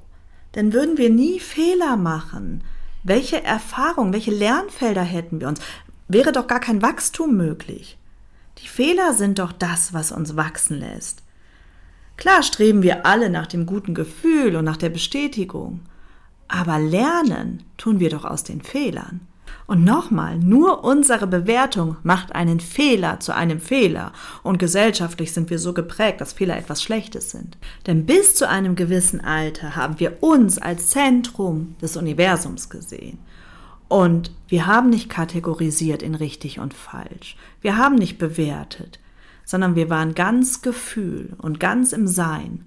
Denn 0.56 0.74
würden 0.74 0.98
wir 0.98 1.10
nie 1.10 1.40
Fehler 1.40 1.98
machen, 1.98 2.64
welche 3.04 3.44
Erfahrung, 3.44 4.14
welche 4.14 4.32
Lernfelder 4.32 5.02
hätten 5.02 5.40
wir 5.40 5.48
uns? 5.48 5.60
Wäre 6.08 6.32
doch 6.32 6.48
gar 6.48 6.60
kein 6.60 6.82
Wachstum 6.82 7.36
möglich. 7.36 7.98
Die 8.60 8.68
Fehler 8.68 9.14
sind 9.14 9.40
doch 9.40 9.52
das, 9.52 9.94
was 9.94 10.12
uns 10.12 10.36
wachsen 10.36 10.80
lässt. 10.80 11.24
Klar 12.18 12.44
streben 12.44 12.84
wir 12.84 13.06
alle 13.06 13.30
nach 13.30 13.48
dem 13.48 13.66
guten 13.66 13.96
Gefühl 13.96 14.56
und 14.56 14.66
nach 14.66 14.78
der 14.78 14.90
Bestätigung, 14.90 15.80
aber 16.48 16.78
lernen 16.78 17.64
tun 17.78 18.00
wir 18.00 18.10
doch 18.10 18.26
aus 18.26 18.44
den 18.44 18.62
Fehlern. 18.62 19.22
Und 19.72 19.86
nochmal, 19.86 20.38
nur 20.38 20.84
unsere 20.84 21.28
Bewertung 21.28 21.96
macht 22.04 22.36
einen 22.36 22.60
Fehler 22.60 23.22
zu 23.22 23.34
einem 23.34 23.62
Fehler. 23.62 24.12
Und 24.44 24.60
gesellschaftlich 24.60 25.32
sind 25.32 25.50
wir 25.50 25.60
so 25.60 25.72
geprägt, 25.72 26.20
dass 26.20 26.34
Fehler 26.34 26.58
etwas 26.58 26.84
Schlechtes 26.84 27.32
sind. 27.32 27.58
Denn 27.88 28.06
bis 28.06 28.36
zu 28.36 28.50
einem 28.50 28.76
gewissen 28.76 29.22
Alter 29.22 29.78
haben 29.78 29.98
wir 30.02 30.22
uns 30.22 30.58
als 30.58 30.90
Zentrum 30.90 31.76
des 31.82 31.96
Universums 31.96 32.70
gesehen. 32.70 33.20
Und 33.88 34.34
wir 34.50 34.66
haben 34.66 34.90
nicht 34.90 35.08
kategorisiert 35.08 36.04
in 36.04 36.16
richtig 36.16 36.60
und 36.60 36.74
falsch. 36.74 37.38
Wir 37.62 37.78
haben 37.78 37.96
nicht 37.96 38.18
bewertet, 38.18 39.00
sondern 39.46 39.76
wir 39.76 39.90
waren 39.90 40.16
ganz 40.16 40.62
Gefühl 40.62 41.30
und 41.38 41.62
ganz 41.62 41.94
im 41.94 42.08
Sein. 42.08 42.66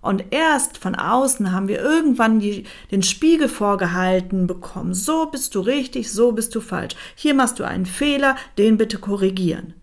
Und 0.00 0.26
erst 0.30 0.78
von 0.78 0.94
außen 0.94 1.52
haben 1.52 1.66
wir 1.66 1.80
irgendwann 1.80 2.38
die, 2.38 2.64
den 2.90 3.02
Spiegel 3.02 3.48
vorgehalten 3.48 4.46
bekommen. 4.46 4.94
So 4.94 5.26
bist 5.26 5.54
du 5.54 5.60
richtig, 5.60 6.12
so 6.12 6.32
bist 6.32 6.54
du 6.54 6.60
falsch. 6.60 6.94
Hier 7.16 7.34
machst 7.34 7.58
du 7.58 7.64
einen 7.64 7.86
Fehler, 7.86 8.36
den 8.58 8.76
bitte 8.76 8.98
korrigieren. 8.98 9.74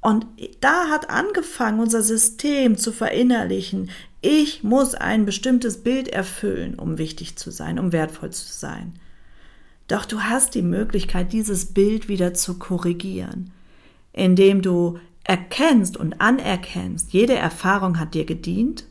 Und 0.00 0.26
da 0.60 0.88
hat 0.88 1.10
angefangen, 1.10 1.80
unser 1.80 2.02
System 2.02 2.76
zu 2.76 2.92
verinnerlichen. 2.92 3.90
Ich 4.20 4.64
muss 4.64 4.94
ein 4.94 5.24
bestimmtes 5.24 5.82
Bild 5.82 6.08
erfüllen, 6.08 6.76
um 6.76 6.98
wichtig 6.98 7.36
zu 7.36 7.50
sein, 7.50 7.78
um 7.78 7.92
wertvoll 7.92 8.30
zu 8.30 8.46
sein. 8.46 8.94
Doch 9.86 10.04
du 10.04 10.20
hast 10.22 10.54
die 10.54 10.62
Möglichkeit, 10.62 11.32
dieses 11.32 11.72
Bild 11.72 12.08
wieder 12.08 12.34
zu 12.34 12.58
korrigieren, 12.58 13.52
indem 14.12 14.62
du 14.62 14.98
erkennst 15.24 15.96
und 15.96 16.20
anerkennst, 16.20 17.12
jede 17.12 17.34
Erfahrung 17.34 17.98
hat 17.98 18.14
dir 18.14 18.24
gedient 18.24 18.87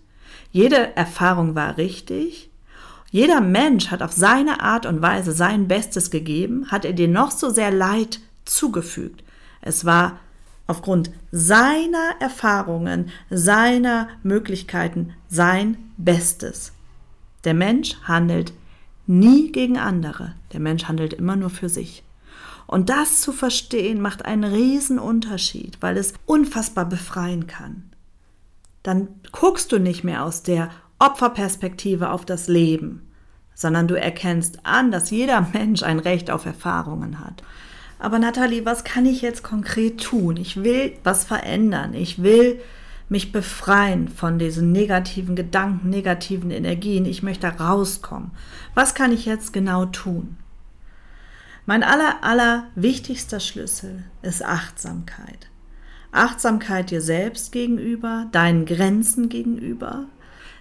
jede 0.58 0.96
Erfahrung 0.96 1.54
war 1.54 1.78
richtig. 1.78 2.50
Jeder 3.12 3.42
Mensch 3.42 3.92
hat 3.92 4.02
auf 4.02 4.12
seine 4.12 4.60
Art 4.60 4.88
und 4.88 5.04
Weise 5.04 5.32
sein 5.32 5.68
Bestes 5.68 6.10
gegeben, 6.10 6.72
hat 6.72 6.84
er 6.84 6.94
dir 6.94 7.08
noch 7.08 7.30
so 7.30 7.52
sehr 7.52 7.70
Leid 7.70 8.20
zugefügt. 8.44 9.24
Es 9.62 9.86
war 9.86 10.20
aufgrund 10.66 11.12
seiner 11.32 12.16
Erfahrungen, 12.20 13.12
seiner 13.30 14.08
Möglichkeiten 14.24 15.14
sein 15.30 15.78
Bestes. 15.98 16.72
Der 17.44 17.54
Mensch 17.54 17.96
handelt 18.06 18.52
nie 19.06 19.52
gegen 19.52 19.78
andere. 19.78 20.34
Der 20.54 20.60
Mensch 20.60 20.86
handelt 20.86 21.14
immer 21.14 21.36
nur 21.36 21.52
für 21.52 21.70
sich. 21.70 22.02
Und 22.66 22.90
das 22.90 23.22
zu 23.22 23.32
verstehen 23.32 24.02
macht 24.02 24.26
einen 24.26 24.44
riesen 24.44 24.98
Unterschied, 24.98 25.78
weil 25.82 25.98
es 25.98 26.16
unfassbar 26.26 26.86
befreien 26.86 27.46
kann. 27.46 27.84
Dann 28.84 29.08
guckst 29.32 29.72
du 29.72 29.80
nicht 29.80 30.04
mehr 30.04 30.24
aus 30.24 30.44
der 30.44 30.70
Opferperspektive 31.00 32.10
auf 32.12 32.26
das 32.26 32.48
Leben, 32.48 33.08
sondern 33.54 33.88
du 33.88 33.96
erkennst 33.96 34.66
an, 34.66 34.92
dass 34.92 35.12
jeder 35.12 35.42
Mensch 35.54 35.84
ein 35.84 36.00
Recht 36.00 36.32
auf 36.32 36.46
Erfahrungen 36.46 37.20
hat. 37.20 37.44
Aber 38.00 38.20
Nathalie, 38.20 38.66
was 38.66 38.84
kann 38.84 39.06
ich 39.06 39.22
jetzt 39.22 39.44
konkret 39.44 40.02
tun? 40.02 40.38
Ich 40.38 40.64
will 40.64 40.94
was 41.04 41.24
verändern. 41.24 41.94
Ich 41.94 42.22
will 42.22 42.60
mich 43.10 43.32
befreien 43.32 44.08
von 44.08 44.38
diesen 44.38 44.72
negativen 44.72 45.36
Gedanken, 45.36 45.90
negativen 45.90 46.52
Energien. 46.52 47.06
Ich 47.06 47.24
möchte 47.24 47.48
rauskommen. 47.48 48.32
Was 48.76 48.94
kann 48.94 49.12
ich 49.12 49.26
jetzt 49.26 49.54
genau 49.54 49.86
tun? 49.86 50.38
Mein 51.66 51.84
aller, 51.84 52.24
aller 52.24 52.66
wichtigster 52.76 53.40
Schlüssel 53.40 54.04
ist 54.22 54.44
Achtsamkeit. 54.44 55.50
Achtsamkeit 56.12 56.92
dir 56.92 57.02
selbst 57.02 57.52
gegenüber, 57.52 58.28
deinen 58.32 58.66
Grenzen 58.66 59.30
gegenüber. 59.30 60.06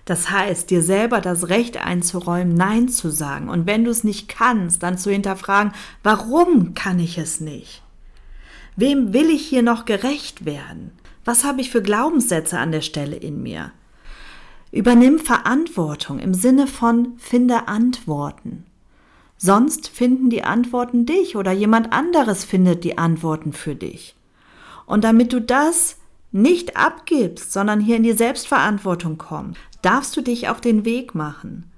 Das 0.04 0.30
heißt, 0.30 0.70
dir 0.70 0.82
selber 0.82 1.20
das 1.20 1.48
Recht 1.48 1.84
einzuräumen, 1.84 2.54
Nein 2.54 2.88
zu 2.88 3.10
sagen. 3.10 3.48
Und 3.48 3.66
wenn 3.66 3.84
du 3.84 3.90
es 3.90 4.04
nicht 4.04 4.28
kannst, 4.28 4.82
dann 4.82 4.98
zu 4.98 5.10
hinterfragen, 5.10 5.72
warum 6.02 6.74
kann 6.74 6.98
ich 6.98 7.18
es 7.18 7.40
nicht? 7.40 7.82
Wem 8.76 9.12
will 9.12 9.30
ich 9.30 9.46
hier 9.46 9.62
noch 9.62 9.84
gerecht 9.84 10.44
werden? 10.44 10.92
Was 11.24 11.44
habe 11.44 11.60
ich 11.60 11.70
für 11.70 11.82
Glaubenssätze 11.82 12.58
an 12.58 12.72
der 12.72 12.82
Stelle 12.82 13.16
in 13.16 13.42
mir? 13.42 13.72
Übernimm 14.70 15.18
Verantwortung 15.18 16.18
im 16.18 16.34
Sinne 16.34 16.66
von 16.66 17.14
finde 17.18 17.68
Antworten. 17.68 18.66
Sonst 19.38 19.88
finden 19.88 20.30
die 20.30 20.44
Antworten 20.44 21.06
dich 21.06 21.36
oder 21.36 21.52
jemand 21.52 21.92
anderes 21.92 22.44
findet 22.44 22.84
die 22.84 22.98
Antworten 22.98 23.52
für 23.52 23.74
dich. 23.74 24.15
Und 24.86 25.04
damit 25.04 25.32
du 25.32 25.40
das 25.40 25.96
nicht 26.32 26.76
abgibst, 26.76 27.52
sondern 27.52 27.80
hier 27.80 27.96
in 27.96 28.02
die 28.02 28.12
Selbstverantwortung 28.12 29.18
kommst, 29.18 29.60
darfst 29.82 30.16
du 30.16 30.20
dich 30.20 30.48
auf 30.48 30.60
den 30.60 30.84
Weg 30.84 31.14
machen. 31.14 31.70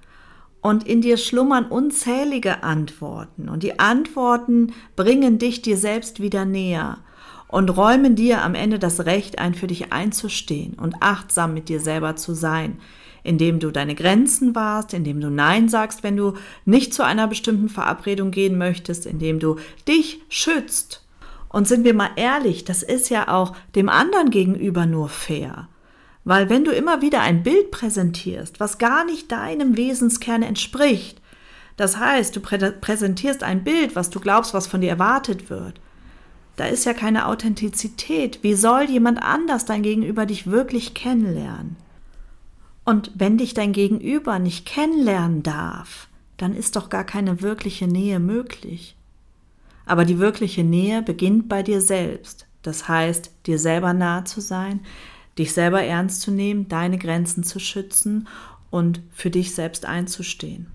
Und 0.61 0.87
in 0.87 1.01
dir 1.01 1.17
schlummern 1.17 1.67
unzählige 1.67 2.63
Antworten. 2.63 3.49
Und 3.49 3.63
die 3.63 3.79
Antworten 3.79 4.73
bringen 4.97 5.39
dich 5.39 5.63
dir 5.63 5.77
selbst 5.77 6.21
wieder 6.21 6.45
näher 6.45 6.99
und 7.49 7.71
räumen 7.71 8.15
dir 8.15 8.43
am 8.43 8.55
Ende 8.55 8.79
das 8.79 9.07
Recht 9.07 9.39
ein, 9.39 9.55
für 9.55 9.67
dich 9.67 9.93
einzustehen 9.93 10.75
und 10.75 10.97
achtsam 11.01 11.55
mit 11.55 11.69
dir 11.69 11.81
selber 11.81 12.17
zu 12.17 12.35
sein, 12.35 12.79
indem 13.23 13.59
du 13.59 13.71
deine 13.71 13.95
Grenzen 13.95 14.55
wahrst, 14.55 14.95
indem 14.95 15.21
du 15.21 15.31
Nein 15.31 15.69
sagst, 15.69 16.03
wenn 16.03 16.17
du 16.17 16.35
nicht 16.65 16.93
zu 16.93 17.05
einer 17.05 17.27
bestimmten 17.27 17.69
Verabredung 17.69 18.31
gehen 18.31 18.59
möchtest, 18.59 19.07
indem 19.07 19.39
du 19.39 19.57
dich 19.87 20.21
schützt. 20.29 21.08
Und 21.49 21.67
sind 21.67 21.85
wir 21.85 21.95
mal 21.95 22.11
ehrlich, 22.17 22.65
das 22.65 22.83
ist 22.83 23.09
ja 23.09 23.29
auch 23.29 23.57
dem 23.75 23.89
anderen 23.89 24.31
gegenüber 24.31 24.87
nur 24.87 25.09
fair. 25.09 25.69
Weil 26.25 26.51
wenn 26.51 26.65
du 26.65 26.73
immer 26.73 27.01
wieder 27.01 27.23
ein 27.23 27.43
Bild 27.43 27.71
präsentierst, 27.71 28.61
was 28.61 28.79
gar 28.79 29.05
nicht 29.05 29.33
deinem 29.33 29.77
Wesenskern 29.77 30.43
entspricht, 30.43 31.23
das 31.79 31.97
heißt, 31.97 32.37
du 32.37 32.41
prä 32.41 32.59
präsentierst 32.59 33.43
ein 33.43 33.65
Bild, 33.65 33.97
was 33.97 34.11
du 34.11 34.21
glaubst, 34.21 34.53
was 34.53 34.67
von 34.67 34.81
dir 34.81 34.91
erwartet 34.91 35.49
wird, 35.49 35.81
da 36.57 36.67
ist 36.67 36.85
ja 36.85 36.93
keine 36.93 37.27
Authentizität. 37.27 38.41
Wie 38.43 38.55
soll 38.55 38.91
jemand 38.91 39.23
anders 39.23 39.65
dein 39.65 39.83
Gegenüber 39.83 40.27
dich 40.27 40.49
wirklich 40.49 40.93
kennenlernen? 40.93 41.77
Und 42.85 43.13
wenn 43.15 43.39
dich 43.39 43.55
dein 43.55 43.73
Gegenüber 43.73 44.39
nicht 44.41 44.67
kennenlernen 44.67 45.43
darf, 45.43 46.09
dann 46.37 46.55
ist 46.55 46.75
doch 46.75 46.91
gar 46.91 47.05
keine 47.05 47.43
wirkliche 47.43 47.87
Nähe 47.87 48.19
möglich. 48.19 48.98
Aber 49.89 50.05
die 50.05 50.19
wirkliche 50.19 50.65
Nähe 50.65 51.03
beginnt 51.03 51.49
bei 51.49 51.63
dir 51.63 51.81
selbst. 51.81 52.47
Das 52.63 52.89
heißt, 52.89 53.31
dir 53.47 53.59
selber 53.59 53.95
nahe 53.95 54.25
zu 54.25 54.41
sein, 54.41 54.81
dich 55.39 55.53
selber 55.53 55.83
ernst 55.83 56.21
zu 56.21 56.31
nehmen, 56.31 56.69
deine 56.69 56.99
Grenzen 56.99 57.45
zu 57.45 57.59
schützen 57.59 58.29
und 58.71 59.01
für 59.13 59.31
dich 59.31 59.55
selbst 59.55 59.87
einzustehen. 59.87 60.67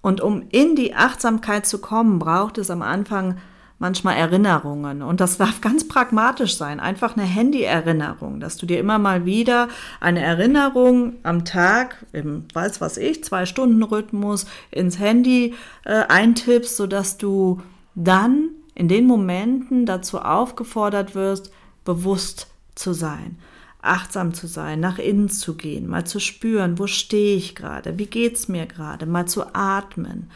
Und 0.00 0.20
um 0.20 0.44
in 0.50 0.76
die 0.76 0.94
Achtsamkeit 0.94 1.66
zu 1.66 1.78
kommen, 1.80 2.18
braucht 2.18 2.58
es 2.58 2.70
am 2.70 2.82
Anfang 2.82 3.38
manchmal 3.78 4.16
Erinnerungen. 4.16 5.02
Und 5.02 5.20
das 5.20 5.38
darf 5.38 5.60
ganz 5.60 5.86
pragmatisch 5.86 6.56
sein, 6.56 6.80
einfach 6.80 7.16
eine 7.16 7.26
Handy-Erinnerung, 7.26 8.40
dass 8.40 8.56
du 8.56 8.66
dir 8.66 8.80
immer 8.80 8.98
mal 8.98 9.24
wieder 9.24 9.68
eine 10.00 10.20
Erinnerung 10.20 11.14
am 11.22 11.44
Tag, 11.44 12.04
im, 12.12 12.44
weiß 12.52 12.80
was 12.80 12.96
ich, 12.96 13.22
zwei 13.24 13.46
Stunden 13.46 13.82
Rhythmus 13.82 14.46
ins 14.70 14.98
Handy 14.98 15.54
äh, 15.84 16.04
eintippst, 16.08 16.76
sodass 16.76 17.18
du 17.18 17.62
dann 17.94 18.50
in 18.78 18.88
den 18.88 19.06
Momenten 19.06 19.84
dazu 19.84 20.20
aufgefordert 20.20 21.14
wirst, 21.14 21.52
bewusst 21.84 22.46
zu 22.74 22.94
sein 22.94 23.36
achtsam 23.80 24.34
zu 24.34 24.46
sein, 24.46 24.80
nach 24.80 24.98
innen 24.98 25.28
zu 25.28 25.54
gehen, 25.54 25.86
mal 25.86 26.04
zu 26.04 26.20
spüren, 26.20 26.78
wo 26.78 26.86
stehe 26.86 27.36
ich 27.36 27.54
gerade, 27.54 27.98
wie 27.98 28.06
geht's 28.06 28.48
mir 28.48 28.66
gerade, 28.66 29.06
mal 29.06 29.26
zu 29.26 29.54
atmen. 29.54 30.30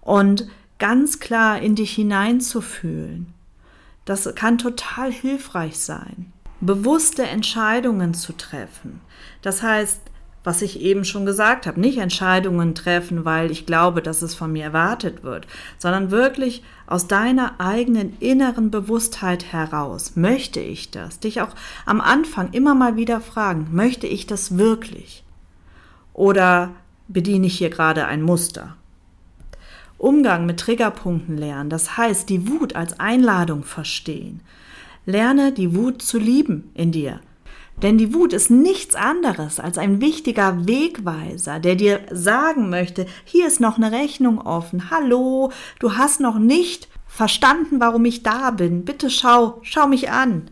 Und 0.00 0.48
ganz 0.78 1.20
klar 1.20 1.60
in 1.60 1.74
dich 1.74 1.92
hineinzufühlen. 1.94 3.32
Das 4.04 4.32
kann 4.34 4.58
total 4.58 5.12
hilfreich 5.12 5.78
sein. 5.78 6.32
Bewusste 6.60 7.22
Entscheidungen 7.22 8.14
zu 8.14 8.32
treffen. 8.32 9.00
Das 9.42 9.62
heißt, 9.62 10.00
was 10.44 10.62
ich 10.62 10.80
eben 10.80 11.04
schon 11.04 11.24
gesagt 11.24 11.66
habe, 11.66 11.80
nicht 11.80 11.98
Entscheidungen 11.98 12.74
treffen, 12.74 13.24
weil 13.24 13.50
ich 13.50 13.66
glaube, 13.66 14.02
dass 14.02 14.22
es 14.22 14.34
von 14.34 14.52
mir 14.52 14.64
erwartet 14.64 15.22
wird, 15.22 15.46
sondern 15.78 16.10
wirklich 16.10 16.62
aus 16.86 17.06
deiner 17.06 17.60
eigenen 17.60 18.16
inneren 18.18 18.70
Bewusstheit 18.70 19.52
heraus. 19.52 20.16
Möchte 20.16 20.60
ich 20.60 20.90
das? 20.90 21.20
Dich 21.20 21.40
auch 21.40 21.54
am 21.86 22.00
Anfang 22.00 22.50
immer 22.52 22.74
mal 22.74 22.96
wieder 22.96 23.20
fragen, 23.20 23.68
möchte 23.72 24.06
ich 24.06 24.26
das 24.26 24.58
wirklich? 24.58 25.24
Oder 26.12 26.70
bediene 27.08 27.46
ich 27.46 27.58
hier 27.58 27.70
gerade 27.70 28.06
ein 28.06 28.22
Muster? 28.22 28.76
Umgang 29.98 30.46
mit 30.46 30.58
Triggerpunkten 30.58 31.38
lernen, 31.38 31.70
das 31.70 31.96
heißt 31.96 32.28
die 32.28 32.48
Wut 32.48 32.74
als 32.74 32.98
Einladung 32.98 33.62
verstehen. 33.62 34.40
Lerne 35.06 35.52
die 35.52 35.76
Wut 35.76 36.02
zu 36.02 36.18
lieben 36.18 36.70
in 36.74 36.90
dir. 36.90 37.20
Denn 37.82 37.98
die 37.98 38.14
Wut 38.14 38.32
ist 38.32 38.50
nichts 38.50 38.94
anderes 38.94 39.58
als 39.58 39.76
ein 39.76 40.00
wichtiger 40.00 40.66
Wegweiser, 40.66 41.58
der 41.58 41.74
dir 41.74 42.00
sagen 42.10 42.70
möchte, 42.70 43.06
hier 43.24 43.48
ist 43.48 43.60
noch 43.60 43.76
eine 43.76 43.90
Rechnung 43.90 44.40
offen. 44.40 44.90
Hallo, 44.90 45.50
du 45.80 45.96
hast 45.96 46.20
noch 46.20 46.38
nicht 46.38 46.88
verstanden, 47.08 47.80
warum 47.80 48.04
ich 48.04 48.22
da 48.22 48.52
bin. 48.52 48.84
Bitte 48.84 49.10
schau, 49.10 49.58
schau 49.62 49.88
mich 49.88 50.10
an. 50.10 50.50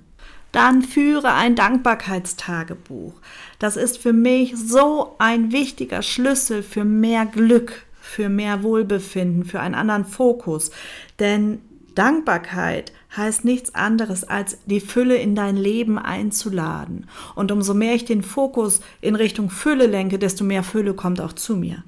Dann 0.50 0.82
führe 0.82 1.32
ein 1.32 1.54
Dankbarkeitstagebuch. 1.54 3.14
Das 3.60 3.76
ist 3.76 3.98
für 3.98 4.12
mich 4.12 4.56
so 4.56 5.14
ein 5.20 5.52
wichtiger 5.52 6.02
Schlüssel 6.02 6.64
für 6.64 6.84
mehr 6.84 7.24
Glück, 7.26 7.86
für 8.00 8.28
mehr 8.28 8.64
Wohlbefinden, 8.64 9.44
für 9.44 9.60
einen 9.60 9.76
anderen 9.76 10.04
Fokus. 10.04 10.72
Denn 11.20 11.60
Dankbarkeit 11.94 12.92
heißt 13.16 13.44
nichts 13.44 13.74
anderes, 13.74 14.24
als 14.24 14.58
die 14.66 14.80
Fülle 14.80 15.16
in 15.16 15.34
dein 15.34 15.56
Leben 15.56 15.98
einzuladen. 15.98 17.06
Und 17.34 17.50
umso 17.50 17.74
mehr 17.74 17.94
ich 17.94 18.04
den 18.04 18.22
Fokus 18.22 18.80
in 19.00 19.14
Richtung 19.16 19.50
Fülle 19.50 19.86
lenke, 19.86 20.18
desto 20.18 20.44
mehr 20.44 20.62
Fülle 20.62 20.94
kommt 20.94 21.20
auch 21.20 21.32
zu 21.32 21.56
mir. 21.56 21.82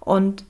Und 0.00 0.44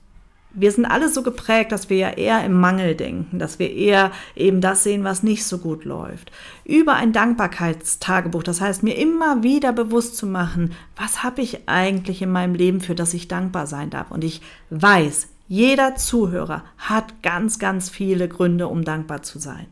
wir 0.52 0.72
sind 0.72 0.86
alle 0.86 1.08
so 1.08 1.22
geprägt, 1.22 1.72
dass 1.72 1.90
wir 1.90 1.98
ja 1.98 2.10
eher 2.10 2.44
im 2.44 2.58
Mangel 2.58 2.94
denken, 2.94 3.38
dass 3.38 3.58
wir 3.58 3.70
eher 3.70 4.12
eben 4.34 4.60
das 4.60 4.82
sehen, 4.82 5.04
was 5.04 5.22
nicht 5.22 5.44
so 5.44 5.58
gut 5.58 5.84
läuft. 5.84 6.32
Über 6.64 6.94
ein 6.94 7.12
Dankbarkeitstagebuch, 7.12 8.42
das 8.42 8.60
heißt 8.60 8.82
mir 8.82 8.96
immer 8.96 9.42
wieder 9.42 9.72
bewusst 9.72 10.16
zu 10.16 10.26
machen, 10.26 10.72
was 10.96 11.22
habe 11.22 11.42
ich 11.42 11.68
eigentlich 11.68 12.22
in 12.22 12.30
meinem 12.30 12.54
Leben, 12.54 12.80
für 12.80 12.94
das 12.94 13.14
ich 13.14 13.28
dankbar 13.28 13.66
sein 13.66 13.90
darf. 13.90 14.10
Und 14.10 14.24
ich 14.24 14.40
weiß, 14.70 15.28
jeder 15.48 15.96
Zuhörer 15.96 16.64
hat 16.78 17.22
ganz, 17.22 17.58
ganz 17.58 17.90
viele 17.90 18.28
Gründe, 18.28 18.68
um 18.68 18.84
dankbar 18.84 19.22
zu 19.22 19.38
sein. 19.38 19.66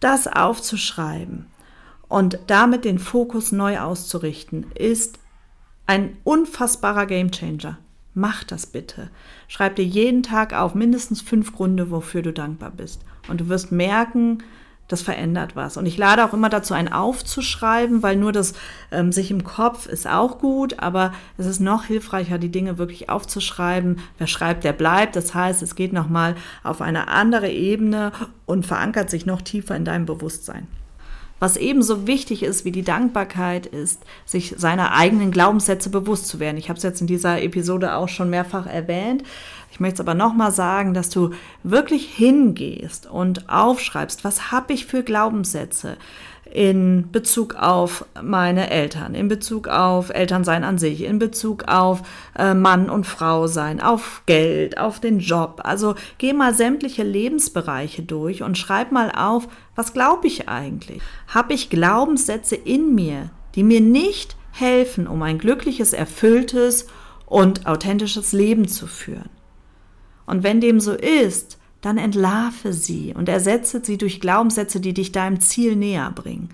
Das 0.00 0.26
aufzuschreiben 0.26 1.46
und 2.08 2.38
damit 2.48 2.84
den 2.84 2.98
Fokus 2.98 3.52
neu 3.52 3.78
auszurichten, 3.78 4.66
ist 4.74 5.18
ein 5.86 6.16
unfassbarer 6.24 7.06
Gamechanger. 7.06 7.78
Mach 8.14 8.42
das 8.42 8.66
bitte. 8.66 9.10
Schreib 9.46 9.76
dir 9.76 9.84
jeden 9.84 10.22
Tag 10.22 10.52
auf 10.52 10.74
mindestens 10.74 11.20
fünf 11.20 11.52
Gründe, 11.54 11.90
wofür 11.90 12.22
du 12.22 12.32
dankbar 12.32 12.72
bist. 12.72 13.02
Und 13.28 13.40
du 13.40 13.48
wirst 13.48 13.70
merken, 13.70 14.42
das 14.92 15.02
verändert 15.02 15.56
was. 15.56 15.76
Und 15.76 15.86
ich 15.86 15.96
lade 15.96 16.24
auch 16.24 16.32
immer 16.32 16.48
dazu 16.48 16.74
ein, 16.74 16.92
aufzuschreiben, 16.92 18.02
weil 18.02 18.16
nur 18.16 18.32
das 18.32 18.54
ähm, 18.90 19.12
sich 19.12 19.30
im 19.30 19.44
Kopf 19.44 19.86
ist 19.86 20.08
auch 20.08 20.38
gut, 20.38 20.78
aber 20.78 21.12
es 21.38 21.46
ist 21.46 21.60
noch 21.60 21.84
hilfreicher, 21.84 22.38
die 22.38 22.50
Dinge 22.50 22.78
wirklich 22.78 23.08
aufzuschreiben. 23.08 24.00
Wer 24.18 24.26
schreibt, 24.26 24.64
der 24.64 24.72
bleibt. 24.72 25.16
Das 25.16 25.34
heißt, 25.34 25.62
es 25.62 25.74
geht 25.74 25.92
nochmal 25.92 26.34
auf 26.62 26.80
eine 26.80 27.08
andere 27.08 27.50
Ebene 27.50 28.12
und 28.46 28.66
verankert 28.66 29.10
sich 29.10 29.26
noch 29.26 29.42
tiefer 29.42 29.76
in 29.76 29.84
deinem 29.84 30.06
Bewusstsein. 30.06 30.66
Was 31.40 31.56
ebenso 31.56 32.06
wichtig 32.06 32.42
ist 32.42 32.66
wie 32.66 32.70
die 32.70 32.82
Dankbarkeit, 32.82 33.64
ist, 33.64 34.02
sich 34.26 34.54
seiner 34.58 34.92
eigenen 34.92 35.30
Glaubenssätze 35.30 35.88
bewusst 35.88 36.28
zu 36.28 36.38
werden. 36.38 36.58
Ich 36.58 36.68
habe 36.68 36.76
es 36.76 36.82
jetzt 36.82 37.00
in 37.00 37.06
dieser 37.06 37.42
Episode 37.42 37.94
auch 37.94 38.10
schon 38.10 38.28
mehrfach 38.28 38.66
erwähnt. 38.66 39.24
Ich 39.70 39.80
möchte 39.80 39.94
es 39.94 40.00
aber 40.00 40.14
nochmal 40.14 40.52
sagen, 40.52 40.94
dass 40.94 41.10
du 41.10 41.30
wirklich 41.62 42.06
hingehst 42.06 43.08
und 43.08 43.48
aufschreibst, 43.48 44.24
was 44.24 44.50
habe 44.50 44.72
ich 44.72 44.86
für 44.86 45.02
Glaubenssätze? 45.02 45.96
in 46.52 47.10
Bezug 47.12 47.54
auf 47.54 48.04
meine 48.20 48.70
Eltern, 48.70 49.14
in 49.14 49.28
Bezug 49.28 49.68
auf 49.68 50.10
Elternsein 50.10 50.64
an 50.64 50.78
sich, 50.78 51.04
in 51.04 51.18
Bezug 51.18 51.64
auf 51.68 52.02
äh, 52.36 52.54
Mann 52.54 52.90
und 52.90 53.06
Frau 53.06 53.46
sein, 53.46 53.80
auf 53.80 54.22
Geld, 54.26 54.78
auf 54.78 55.00
den 55.00 55.20
Job. 55.20 55.60
Also 55.64 55.94
geh 56.18 56.32
mal 56.32 56.54
sämtliche 56.54 57.02
Lebensbereiche 57.02 58.02
durch 58.02 58.42
und 58.42 58.58
schreib 58.58 58.90
mal 58.92 59.12
auf, 59.12 59.48
was 59.76 59.92
glaube 59.92 60.26
ich 60.26 60.48
eigentlich? 60.48 61.00
Habe 61.28 61.54
ich 61.54 61.70
Glaubenssätze 61.70 62.56
in 62.56 62.94
mir, 62.94 63.30
die 63.54 63.62
mir 63.62 63.80
nicht 63.80 64.36
helfen, 64.52 65.06
um 65.06 65.22
ein 65.22 65.38
glückliches, 65.38 65.92
erfülltes 65.92 66.86
und 67.26 67.66
authentisches 67.66 68.32
Leben 68.32 68.66
zu 68.66 68.86
führen? 68.88 69.39
Und 70.30 70.44
wenn 70.44 70.60
dem 70.60 70.78
so 70.78 70.92
ist, 70.92 71.58
dann 71.80 71.98
entlarve 71.98 72.72
sie 72.72 73.12
und 73.16 73.28
ersetze 73.28 73.80
sie 73.82 73.98
durch 73.98 74.20
Glaubenssätze, 74.20 74.78
die 74.78 74.94
dich 74.94 75.10
deinem 75.10 75.40
Ziel 75.40 75.74
näher 75.74 76.12
bringen. 76.14 76.50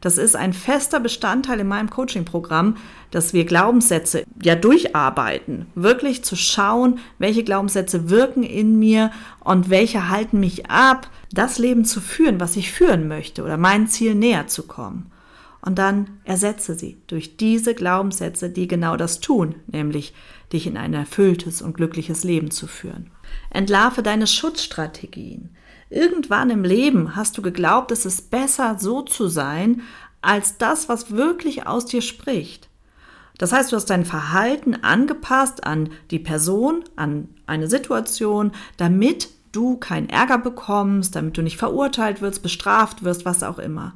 Das 0.00 0.18
ist 0.18 0.34
ein 0.34 0.52
fester 0.52 0.98
Bestandteil 0.98 1.60
in 1.60 1.68
meinem 1.68 1.90
Coaching-Programm, 1.90 2.76
dass 3.12 3.32
wir 3.32 3.44
Glaubenssätze 3.44 4.24
ja 4.42 4.56
durcharbeiten, 4.56 5.66
wirklich 5.76 6.24
zu 6.24 6.34
schauen, 6.34 6.98
welche 7.18 7.44
Glaubenssätze 7.44 8.10
wirken 8.10 8.42
in 8.42 8.80
mir 8.80 9.12
und 9.38 9.70
welche 9.70 10.08
halten 10.08 10.40
mich 10.40 10.68
ab, 10.68 11.08
das 11.30 11.58
Leben 11.58 11.84
zu 11.84 12.00
führen, 12.00 12.40
was 12.40 12.56
ich 12.56 12.72
führen 12.72 13.06
möchte 13.06 13.44
oder 13.44 13.58
mein 13.58 13.86
Ziel 13.86 14.16
näher 14.16 14.48
zu 14.48 14.64
kommen. 14.64 15.12
Und 15.60 15.78
dann 15.78 16.18
ersetze 16.24 16.74
sie 16.74 16.96
durch 17.06 17.36
diese 17.36 17.74
Glaubenssätze, 17.74 18.50
die 18.50 18.66
genau 18.66 18.96
das 18.96 19.20
tun, 19.20 19.54
nämlich 19.68 20.14
dich 20.52 20.66
in 20.66 20.76
ein 20.76 20.94
erfülltes 20.94 21.62
und 21.62 21.74
glückliches 21.74 22.24
Leben 22.24 22.50
zu 22.50 22.66
führen. 22.66 23.10
Entlarve 23.50 24.02
deine 24.02 24.26
Schutzstrategien. 24.26 25.56
Irgendwann 25.90 26.50
im 26.50 26.62
Leben 26.62 27.16
hast 27.16 27.36
du 27.36 27.42
geglaubt, 27.42 27.90
es 27.90 28.06
ist 28.06 28.30
besser 28.30 28.76
so 28.78 29.02
zu 29.02 29.26
sein, 29.28 29.82
als 30.22 30.58
das, 30.58 30.88
was 30.88 31.10
wirklich 31.10 31.66
aus 31.66 31.86
dir 31.86 32.02
spricht. 32.02 32.68
Das 33.38 33.52
heißt, 33.52 33.72
du 33.72 33.76
hast 33.76 33.90
dein 33.90 34.04
Verhalten 34.04 34.74
angepasst 34.74 35.64
an 35.64 35.90
die 36.10 36.18
Person, 36.18 36.84
an 36.96 37.28
eine 37.46 37.68
Situation, 37.68 38.52
damit 38.76 39.30
du 39.52 39.78
keinen 39.78 40.08
Ärger 40.08 40.38
bekommst, 40.38 41.16
damit 41.16 41.36
du 41.36 41.42
nicht 41.42 41.56
verurteilt 41.56 42.20
wirst, 42.20 42.42
bestraft 42.42 43.02
wirst, 43.02 43.24
was 43.24 43.42
auch 43.42 43.58
immer. 43.58 43.94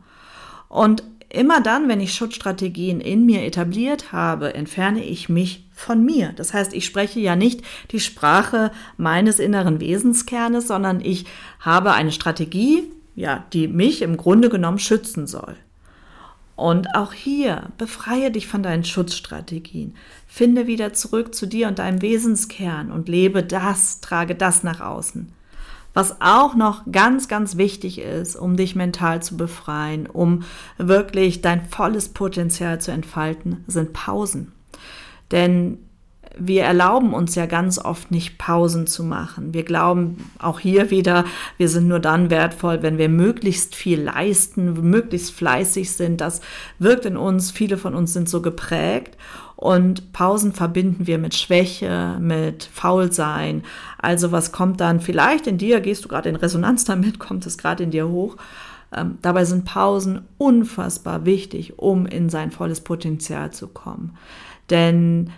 Und 0.68 1.05
Immer 1.35 1.61
dann, 1.61 1.88
wenn 1.88 2.01
ich 2.01 2.14
Schutzstrategien 2.14 3.01
in 3.01 3.27
mir 3.27 3.42
etabliert 3.42 4.12
habe, 4.12 4.55
entferne 4.55 5.03
ich 5.03 5.29
mich 5.29 5.66
von 5.73 6.05
mir. 6.05 6.33
Das 6.37 6.55
heißt, 6.55 6.73
ich 6.73 6.87
spreche 6.87 7.18
ja 7.18 7.35
nicht 7.35 7.62
die 7.90 7.99
Sprache 7.99 8.70
meines 8.97 9.40
inneren 9.40 9.81
Wesenskernes, 9.81 10.68
sondern 10.68 11.01
ich 11.01 11.27
habe 11.59 11.92
eine 11.92 12.12
Strategie, 12.12 12.85
ja, 13.16 13.44
die 13.53 13.66
mich 13.66 14.03
im 14.03 14.16
Grunde 14.16 14.49
genommen 14.49 14.79
schützen 14.79 15.27
soll. 15.27 15.57
Und 16.55 16.94
auch 16.94 17.12
hier 17.12 17.70
befreie 17.79 18.31
dich 18.31 18.47
von 18.47 18.62
deinen 18.62 18.85
Schutzstrategien. 18.85 19.97
Finde 20.29 20.68
wieder 20.68 20.92
zurück 20.92 21.35
zu 21.35 21.47
dir 21.47 21.66
und 21.66 21.81
deinem 21.81 22.01
Wesenskern 22.01 22.92
und 22.92 23.09
lebe 23.09 23.42
das, 23.42 24.01
trage 24.01 24.37
das 24.37 24.62
nach 24.62 24.81
außen. 24.81 25.33
Was 25.95 26.21
auch 26.21 26.57
noch 26.57 26.83
ganz, 26.91 27.29
ganz 27.29 27.57
wichtig 27.57 28.01
ist, 28.01 28.35
um 28.37 28.57
dich 28.57 28.75
mental 28.75 29.23
zu 29.23 29.37
befreien, 29.37 30.07
um 30.07 30.43
wirklich 30.77 31.41
dein 31.41 31.65
volles 31.65 32.09
Potenzial 32.09 32.81
zu 32.81 32.91
entfalten, 32.91 33.65
sind 33.69 33.93
Pausen. 33.93 34.53
Denn 35.31 35.79
wir 36.38 36.64
erlauben 36.64 37.14
uns 37.14 37.35
ja 37.35 37.47
ganz 37.47 37.79
oft 37.79 38.11
nicht 38.11 38.38
Pausen 38.38 38.87
zu 38.87 39.05
machen. 39.05 39.55
Wir 39.55 39.62
glauben 39.62 40.31
auch 40.38 40.61
hier 40.61 40.90
wieder, 40.90 41.25
wir 41.57 41.68
sind 41.68 41.88
nur 41.88 42.01
dann 42.01 42.31
wertvoll, 42.31 42.83
wenn 42.83 42.99
wir 42.99 43.09
möglichst 43.09 43.75
viel 43.75 44.01
leisten, 44.01 44.90
möglichst 44.90 45.33
fleißig 45.33 45.92
sind. 45.92 46.20
Das 46.20 46.40
wirkt 46.79 47.07
in 47.07 47.16
uns, 47.16 47.51
viele 47.51 47.77
von 47.77 47.94
uns 47.94 48.12
sind 48.12 48.29
so 48.29 48.42
geprägt. 48.42 49.16
Und 49.57 50.12
Pausen 50.12 50.53
verbinden 50.53 51.07
wir 51.07 51.18
mit 51.18 51.35
Schwäche, 51.35 52.18
mit 52.20 52.64
Faulsein. 52.64 53.62
Also 53.99 54.33
was 54.33 54.53
kommt 54.53 54.81
dann 54.81 55.01
vielleicht 55.01 55.47
in 55.47 55.59
dir, 55.59 55.81
gehst 55.81 56.05
du 56.05 56.09
gerade 56.09 56.29
in 56.29 56.37
Resonanz 56.37 56.85
damit, 56.87 57.18
kommt 57.18 57.47
es 57.47 57.59
gerade 57.59 57.85
in 57.85 57.90
dir 57.90 58.09
hoch. 58.09 58.37
Ähm, 58.94 59.18
dabei 59.23 59.44
sind 59.44 59.64
Pausen 59.64 60.23
unfassbar 60.38 61.25
wichtig, 61.25 61.79
um 61.79 62.07
in 62.07 62.29
sein 62.29 62.51
volles 62.51 62.81
Potenzial 62.81 63.53
zu 63.53 63.68
kommen. 63.68 64.16
Denn 64.70 65.31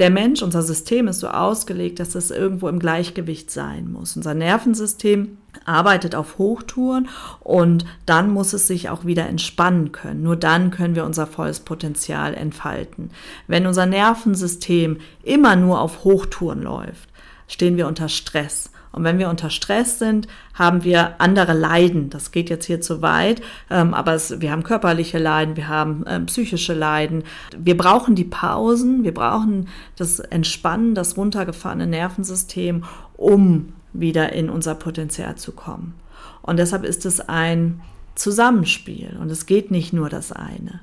der 0.00 0.10
Mensch, 0.10 0.42
unser 0.42 0.62
System 0.62 1.08
ist 1.08 1.20
so 1.20 1.28
ausgelegt, 1.28 2.00
dass 2.00 2.14
es 2.14 2.30
irgendwo 2.30 2.68
im 2.68 2.78
Gleichgewicht 2.78 3.50
sein 3.50 3.92
muss. 3.92 4.16
Unser 4.16 4.32
Nervensystem 4.32 5.36
arbeitet 5.66 6.14
auf 6.14 6.38
Hochtouren 6.38 7.08
und 7.40 7.84
dann 8.06 8.30
muss 8.30 8.54
es 8.54 8.66
sich 8.66 8.88
auch 8.88 9.04
wieder 9.04 9.26
entspannen 9.26 9.92
können. 9.92 10.22
Nur 10.22 10.36
dann 10.36 10.70
können 10.70 10.94
wir 10.94 11.04
unser 11.04 11.26
volles 11.26 11.60
Potenzial 11.60 12.32
entfalten. 12.34 13.10
Wenn 13.46 13.66
unser 13.66 13.84
Nervensystem 13.84 14.96
immer 15.22 15.54
nur 15.54 15.80
auf 15.82 16.02
Hochtouren 16.02 16.62
läuft, 16.62 17.10
stehen 17.46 17.76
wir 17.76 17.86
unter 17.86 18.08
Stress. 18.08 18.70
Und 18.92 19.04
wenn 19.04 19.18
wir 19.18 19.28
unter 19.28 19.50
Stress 19.50 19.98
sind, 19.98 20.26
haben 20.54 20.82
wir 20.82 21.20
andere 21.20 21.52
Leiden. 21.52 22.10
Das 22.10 22.32
geht 22.32 22.50
jetzt 22.50 22.66
hier 22.66 22.80
zu 22.80 23.02
weit, 23.02 23.40
ähm, 23.70 23.94
aber 23.94 24.14
es, 24.14 24.40
wir 24.40 24.50
haben 24.50 24.62
körperliche 24.62 25.18
Leiden, 25.18 25.56
wir 25.56 25.68
haben 25.68 26.04
ähm, 26.06 26.26
psychische 26.26 26.74
Leiden. 26.74 27.22
Wir 27.56 27.76
brauchen 27.76 28.14
die 28.14 28.24
Pausen, 28.24 29.04
wir 29.04 29.14
brauchen 29.14 29.68
das 29.96 30.18
Entspannen, 30.18 30.94
das 30.94 31.16
runtergefahrene 31.16 31.86
Nervensystem, 31.86 32.84
um 33.16 33.72
wieder 33.92 34.32
in 34.32 34.50
unser 34.50 34.74
Potenzial 34.74 35.36
zu 35.36 35.52
kommen. 35.52 35.94
Und 36.42 36.58
deshalb 36.58 36.84
ist 36.84 37.06
es 37.06 37.20
ein 37.20 37.80
Zusammenspiel 38.14 39.16
und 39.20 39.30
es 39.30 39.46
geht 39.46 39.70
nicht 39.70 39.92
nur 39.92 40.08
das 40.08 40.32
eine 40.32 40.80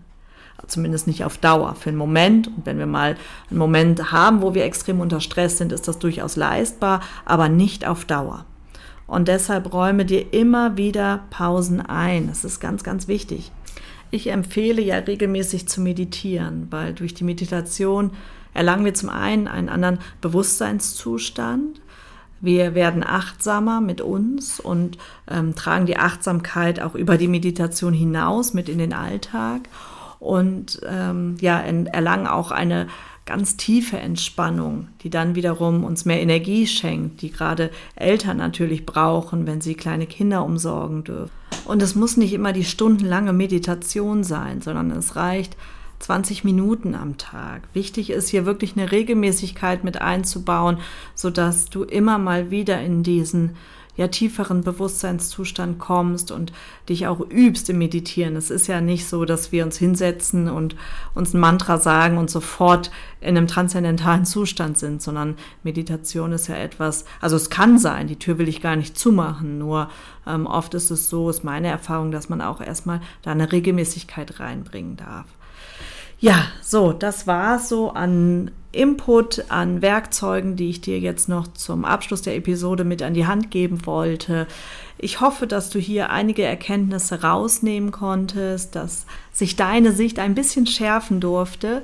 zumindest 0.66 1.08
nicht 1.08 1.24
auf 1.24 1.38
Dauer, 1.38 1.76
für 1.76 1.90
einen 1.90 1.98
Moment. 1.98 2.48
Und 2.48 2.66
wenn 2.66 2.80
wir 2.80 2.88
mal 2.88 3.16
einen 3.50 3.60
Moment 3.60 4.12
haben, 4.12 4.42
wo 4.42 4.54
wir 4.54 4.66
extrem 4.66 5.00
unter 5.00 5.22
Stress 5.22 5.58
sind, 5.58 5.72
ist 5.72 5.88
das 5.88 6.00
durchaus 6.00 6.36
leistbar, 6.36 7.02
aber 7.26 7.50
nicht 7.50 7.86
auf 7.86 8.06
Dauer. 8.06 8.46
Und 9.06 9.30
deshalb 9.30 9.74
räume 9.74 10.06
dir 10.06 10.34
immer 10.34 10.76
wieder 10.78 11.22
Pausen 11.30 11.82
ein. 11.82 12.28
Das 12.28 12.44
ist 12.44 12.60
ganz, 12.60 12.84
ganz 12.84 13.08
wichtig. 13.08 13.52
Ich 14.12 14.28
empfehle 14.30 14.82
ja 14.82 14.98
regelmäßig 14.98 15.68
zu 15.68 15.82
meditieren, 15.82 16.68
weil 16.70 16.94
durch 16.94 17.14
die 17.14 17.24
Meditation 17.24 18.12
erlangen 18.54 18.86
wir 18.86 18.94
zum 18.94 19.10
einen 19.10 19.48
einen 19.48 19.70
anderen 19.70 20.00
Bewusstseinszustand. 20.22 21.82
Wir 22.40 22.76
werden 22.76 23.04
achtsamer 23.04 23.82
mit 23.82 24.02
uns 24.02 24.60
und 24.60 24.98
ähm, 25.30 25.56
tragen 25.56 25.86
die 25.86 25.98
Achtsamkeit 25.98 26.82
auch 26.82 26.96
über 26.96 27.18
die 27.18 27.28
Meditation 27.28 27.94
hinaus 27.94 28.54
mit 28.54 28.70
in 28.70 28.78
den 28.78 28.94
Alltag 28.94 29.62
und 30.20 30.82
ähm, 30.88 31.38
ja, 31.40 31.60
erlangen 31.60 32.28
auch 32.28 32.52
eine 32.52 32.88
ganz 33.26 33.58
tiefe 33.58 33.98
Entspannung, 33.98 34.88
die 35.02 35.10
dann 35.10 35.36
wiederum 35.36 35.84
uns 35.84 36.06
mehr 36.06 36.22
Energie 36.22 36.66
schenkt, 36.66 37.22
die 37.22 37.30
gerade 37.30 37.72
Eltern 37.96 38.38
natürlich 38.38 38.86
brauchen, 38.86 39.46
wenn 39.46 39.62
sie 39.62 39.76
kleine 39.76 40.08
Kinder 40.08 40.44
umsorgen 40.44 41.04
dürfen. 41.04 41.32
Und 41.66 41.84
es 41.84 41.94
muss 41.94 42.16
nicht 42.16 42.34
immer 42.34 42.54
die 42.54 42.64
stundenlange 42.64 43.34
Meditation 43.34 44.24
sein, 44.24 44.62
sondern 44.62 44.90
es 44.92 45.18
reicht 45.18 45.58
20 46.00 46.44
Minuten 46.44 46.96
am 46.96 47.18
Tag. 47.18 47.64
Wichtig 47.74 48.12
ist 48.12 48.30
hier 48.30 48.46
wirklich 48.46 48.78
eine 48.78 48.92
Regelmäßigkeit 48.92 49.84
mit 49.84 50.02
einzubauen, 50.02 50.78
sodass 51.14 51.70
du 51.70 51.84
immer 51.84 52.18
mal 52.18 52.50
wieder 52.50 52.80
in 52.82 53.04
diesen 53.04 53.56
ja 53.98 54.08
tieferen 54.08 54.64
Bewusstseinszustand 54.64 55.80
kommst 55.80 56.32
und 56.32 56.54
dich 56.88 57.08
auch 57.08 57.20
übst 57.20 57.70
im 57.70 57.80
Meditieren. 57.80 58.36
Es 58.36 58.52
ist 58.52 58.68
ja 58.68 58.80
nicht 58.80 59.08
so, 59.08 59.26
dass 59.26 59.52
wir 59.52 59.66
uns 59.66 59.78
hinsetzen 59.78 60.50
und 60.50 60.76
uns 61.16 61.34
ein 61.34 61.40
Mantra 61.40 61.80
sagen 61.80 62.18
und 62.18 62.30
sofort 62.30 62.92
in 63.20 63.36
einem 63.36 63.48
transzendentalen 63.48 64.26
Zustand 64.26 64.78
sind, 64.78 65.02
sondern 65.02 65.36
Meditation 65.64 66.32
ist 66.32 66.48
ja 66.48 66.56
etwas, 66.56 67.06
also 67.20 67.36
es 67.36 67.50
kann 67.50 67.80
sein, 67.80 68.08
die 68.08 68.20
Tür 68.20 68.38
will 68.38 68.48
ich 68.48 68.62
gar 68.62 68.76
nicht 68.76 68.98
zumachen, 68.98 69.58
nur 69.58 69.90
ähm, 70.28 70.46
oft 70.46 70.76
ist 70.76 70.92
es 70.92 71.10
so, 71.10 71.30
ist 71.30 71.44
meine 71.44 71.68
Erfahrung, 71.68 72.12
dass 72.12 72.30
man 72.30 72.42
auch 72.42 72.62
erstmal 72.62 73.02
da 73.24 73.32
eine 73.32 73.52
Regelmäßigkeit 73.52 74.40
reinbringen 74.40 74.96
darf. 74.96 75.26
Ja, 76.20 76.48
so, 76.62 76.94
das 76.94 77.28
war 77.28 77.60
so 77.60 77.92
an 77.92 78.52
Input 78.78 79.46
an 79.50 79.82
Werkzeugen, 79.82 80.56
die 80.56 80.70
ich 80.70 80.82
dir 80.82 81.00
jetzt 81.00 81.28
noch 81.28 81.48
zum 81.48 81.84
Abschluss 81.84 82.22
der 82.22 82.36
Episode 82.36 82.84
mit 82.84 83.02
an 83.02 83.14
die 83.14 83.26
Hand 83.26 83.52
geben 83.52 83.86
wollte. 83.86 84.48
Ich 85.00 85.22
hoffe, 85.22 85.46
dass 85.46 85.70
du 85.70 85.78
hier 85.78 86.10
einige 86.10 86.44
Erkenntnisse 86.44 87.22
rausnehmen 87.22 87.92
konntest, 87.92 88.76
dass 88.76 89.06
sich 89.32 89.56
deine 89.56 89.92
Sicht 89.92 90.18
ein 90.18 90.34
bisschen 90.34 90.66
schärfen 90.66 91.20
durfte. 91.20 91.84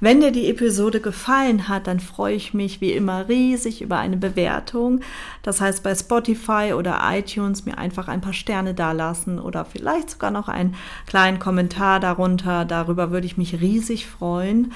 Wenn 0.00 0.20
dir 0.20 0.32
die 0.32 0.50
Episode 0.50 1.00
gefallen 1.00 1.68
hat, 1.68 1.86
dann 1.86 2.00
freue 2.00 2.34
ich 2.34 2.54
mich 2.54 2.80
wie 2.80 2.90
immer 2.90 3.28
riesig 3.28 3.80
über 3.80 3.98
eine 3.98 4.16
Bewertung. 4.16 5.00
Das 5.44 5.60
heißt, 5.60 5.84
bei 5.84 5.94
Spotify 5.94 6.72
oder 6.76 7.00
iTunes 7.04 7.64
mir 7.64 7.78
einfach 7.78 8.08
ein 8.08 8.20
paar 8.20 8.32
Sterne 8.32 8.74
dalassen 8.74 9.38
oder 9.38 9.64
vielleicht 9.64 10.10
sogar 10.10 10.32
noch 10.32 10.48
einen 10.48 10.74
kleinen 11.06 11.38
Kommentar 11.38 12.00
darunter. 12.00 12.64
Darüber 12.64 13.12
würde 13.12 13.26
ich 13.26 13.36
mich 13.36 13.60
riesig 13.60 14.06
freuen. 14.06 14.72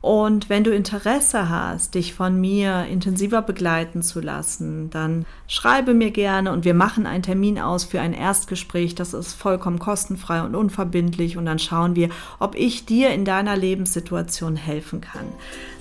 Und 0.00 0.48
wenn 0.48 0.64
du 0.64 0.74
Interesse 0.74 1.50
hast, 1.50 1.94
dich 1.94 2.14
von 2.14 2.40
mir 2.40 2.86
intensiver 2.86 3.42
begleiten 3.42 4.02
zu 4.02 4.20
lassen, 4.20 4.88
dann 4.88 5.26
schreibe 5.46 5.92
mir 5.92 6.10
gerne 6.10 6.52
und 6.52 6.64
wir 6.64 6.72
machen 6.72 7.06
einen 7.06 7.22
Termin 7.22 7.58
aus 7.58 7.84
für 7.84 8.00
ein 8.00 8.14
Erstgespräch. 8.14 8.94
Das 8.94 9.12
ist 9.12 9.34
vollkommen 9.34 9.78
kostenfrei 9.78 10.42
und 10.42 10.54
unverbindlich 10.54 11.36
und 11.36 11.44
dann 11.44 11.58
schauen 11.58 11.96
wir, 11.96 12.08
ob 12.38 12.54
ich 12.54 12.86
dir 12.86 13.10
in 13.10 13.26
deiner 13.26 13.56
Lebenssituation 13.56 14.56
helfen 14.56 15.02
kann. 15.02 15.26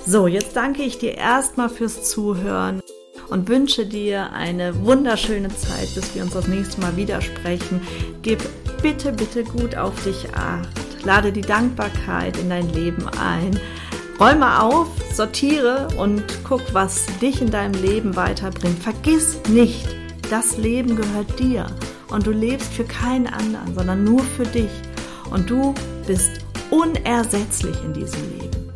So, 0.05 0.27
jetzt 0.27 0.55
danke 0.55 0.83
ich 0.83 0.97
dir 0.97 1.15
erstmal 1.15 1.69
fürs 1.69 2.09
Zuhören 2.09 2.81
und 3.29 3.47
wünsche 3.47 3.85
dir 3.85 4.33
eine 4.33 4.83
wunderschöne 4.83 5.49
Zeit, 5.49 5.95
bis 5.95 6.13
wir 6.13 6.23
uns 6.23 6.33
das 6.33 6.47
nächste 6.47 6.81
Mal 6.81 6.97
wieder 6.97 7.21
sprechen. 7.21 7.81
Gib 8.21 8.39
bitte, 8.81 9.13
bitte 9.13 9.45
gut 9.45 9.77
auf 9.77 10.03
dich 10.03 10.33
acht. 10.35 10.67
Lade 11.05 11.31
die 11.31 11.41
Dankbarkeit 11.41 12.37
in 12.37 12.49
dein 12.49 12.67
Leben 12.73 13.07
ein. 13.07 13.57
Räume 14.19 14.61
auf, 14.61 14.87
sortiere 15.13 15.87
und 15.95 16.23
guck, 16.43 16.73
was 16.73 17.05
dich 17.21 17.41
in 17.41 17.51
deinem 17.51 17.81
Leben 17.81 18.17
weiterbringt. 18.17 18.77
Vergiss 18.77 19.39
nicht, 19.47 19.87
das 20.29 20.57
Leben 20.57 20.97
gehört 20.97 21.39
dir 21.39 21.67
und 22.09 22.27
du 22.27 22.31
lebst 22.31 22.73
für 22.73 22.83
keinen 22.83 23.27
anderen, 23.27 23.73
sondern 23.73 24.03
nur 24.03 24.21
für 24.21 24.43
dich. 24.43 24.71
Und 25.31 25.49
du 25.49 25.73
bist 26.05 26.31
unersetzlich 26.69 27.77
in 27.85 27.93
diesem 27.93 28.21
Leben. 28.37 28.73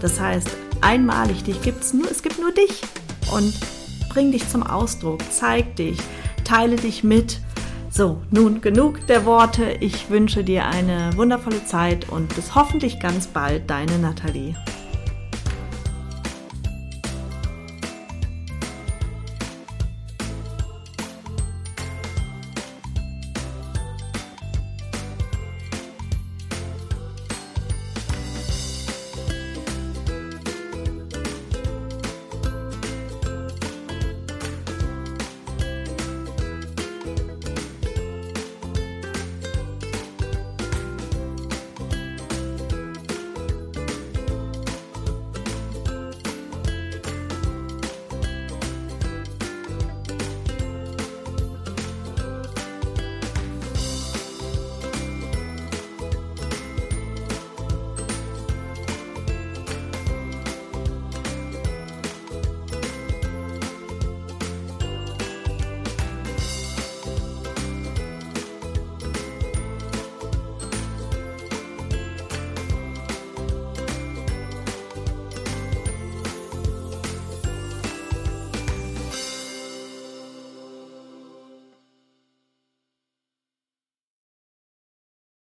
Das 0.00 0.20
heißt, 0.20 0.48
einmalig 0.80 1.42
dich 1.42 1.60
gibt's 1.60 1.92
nur, 1.92 2.08
es 2.08 2.22
gibt 2.22 2.38
nur 2.38 2.52
dich. 2.52 2.82
Und 3.32 3.52
bring 4.10 4.30
dich 4.30 4.48
zum 4.48 4.62
Ausdruck, 4.62 5.22
zeig 5.28 5.74
dich, 5.74 5.98
teile 6.44 6.76
dich 6.76 7.02
mit. 7.02 7.40
So, 7.90 8.22
nun 8.30 8.60
genug 8.60 9.04
der 9.08 9.24
Worte. 9.24 9.72
Ich 9.80 10.08
wünsche 10.08 10.44
dir 10.44 10.66
eine 10.66 11.10
wundervolle 11.16 11.64
Zeit 11.64 12.08
und 12.10 12.32
bis 12.36 12.54
hoffentlich 12.54 13.00
ganz 13.00 13.26
bald, 13.26 13.68
deine 13.68 13.98
Nathalie. 13.98 14.54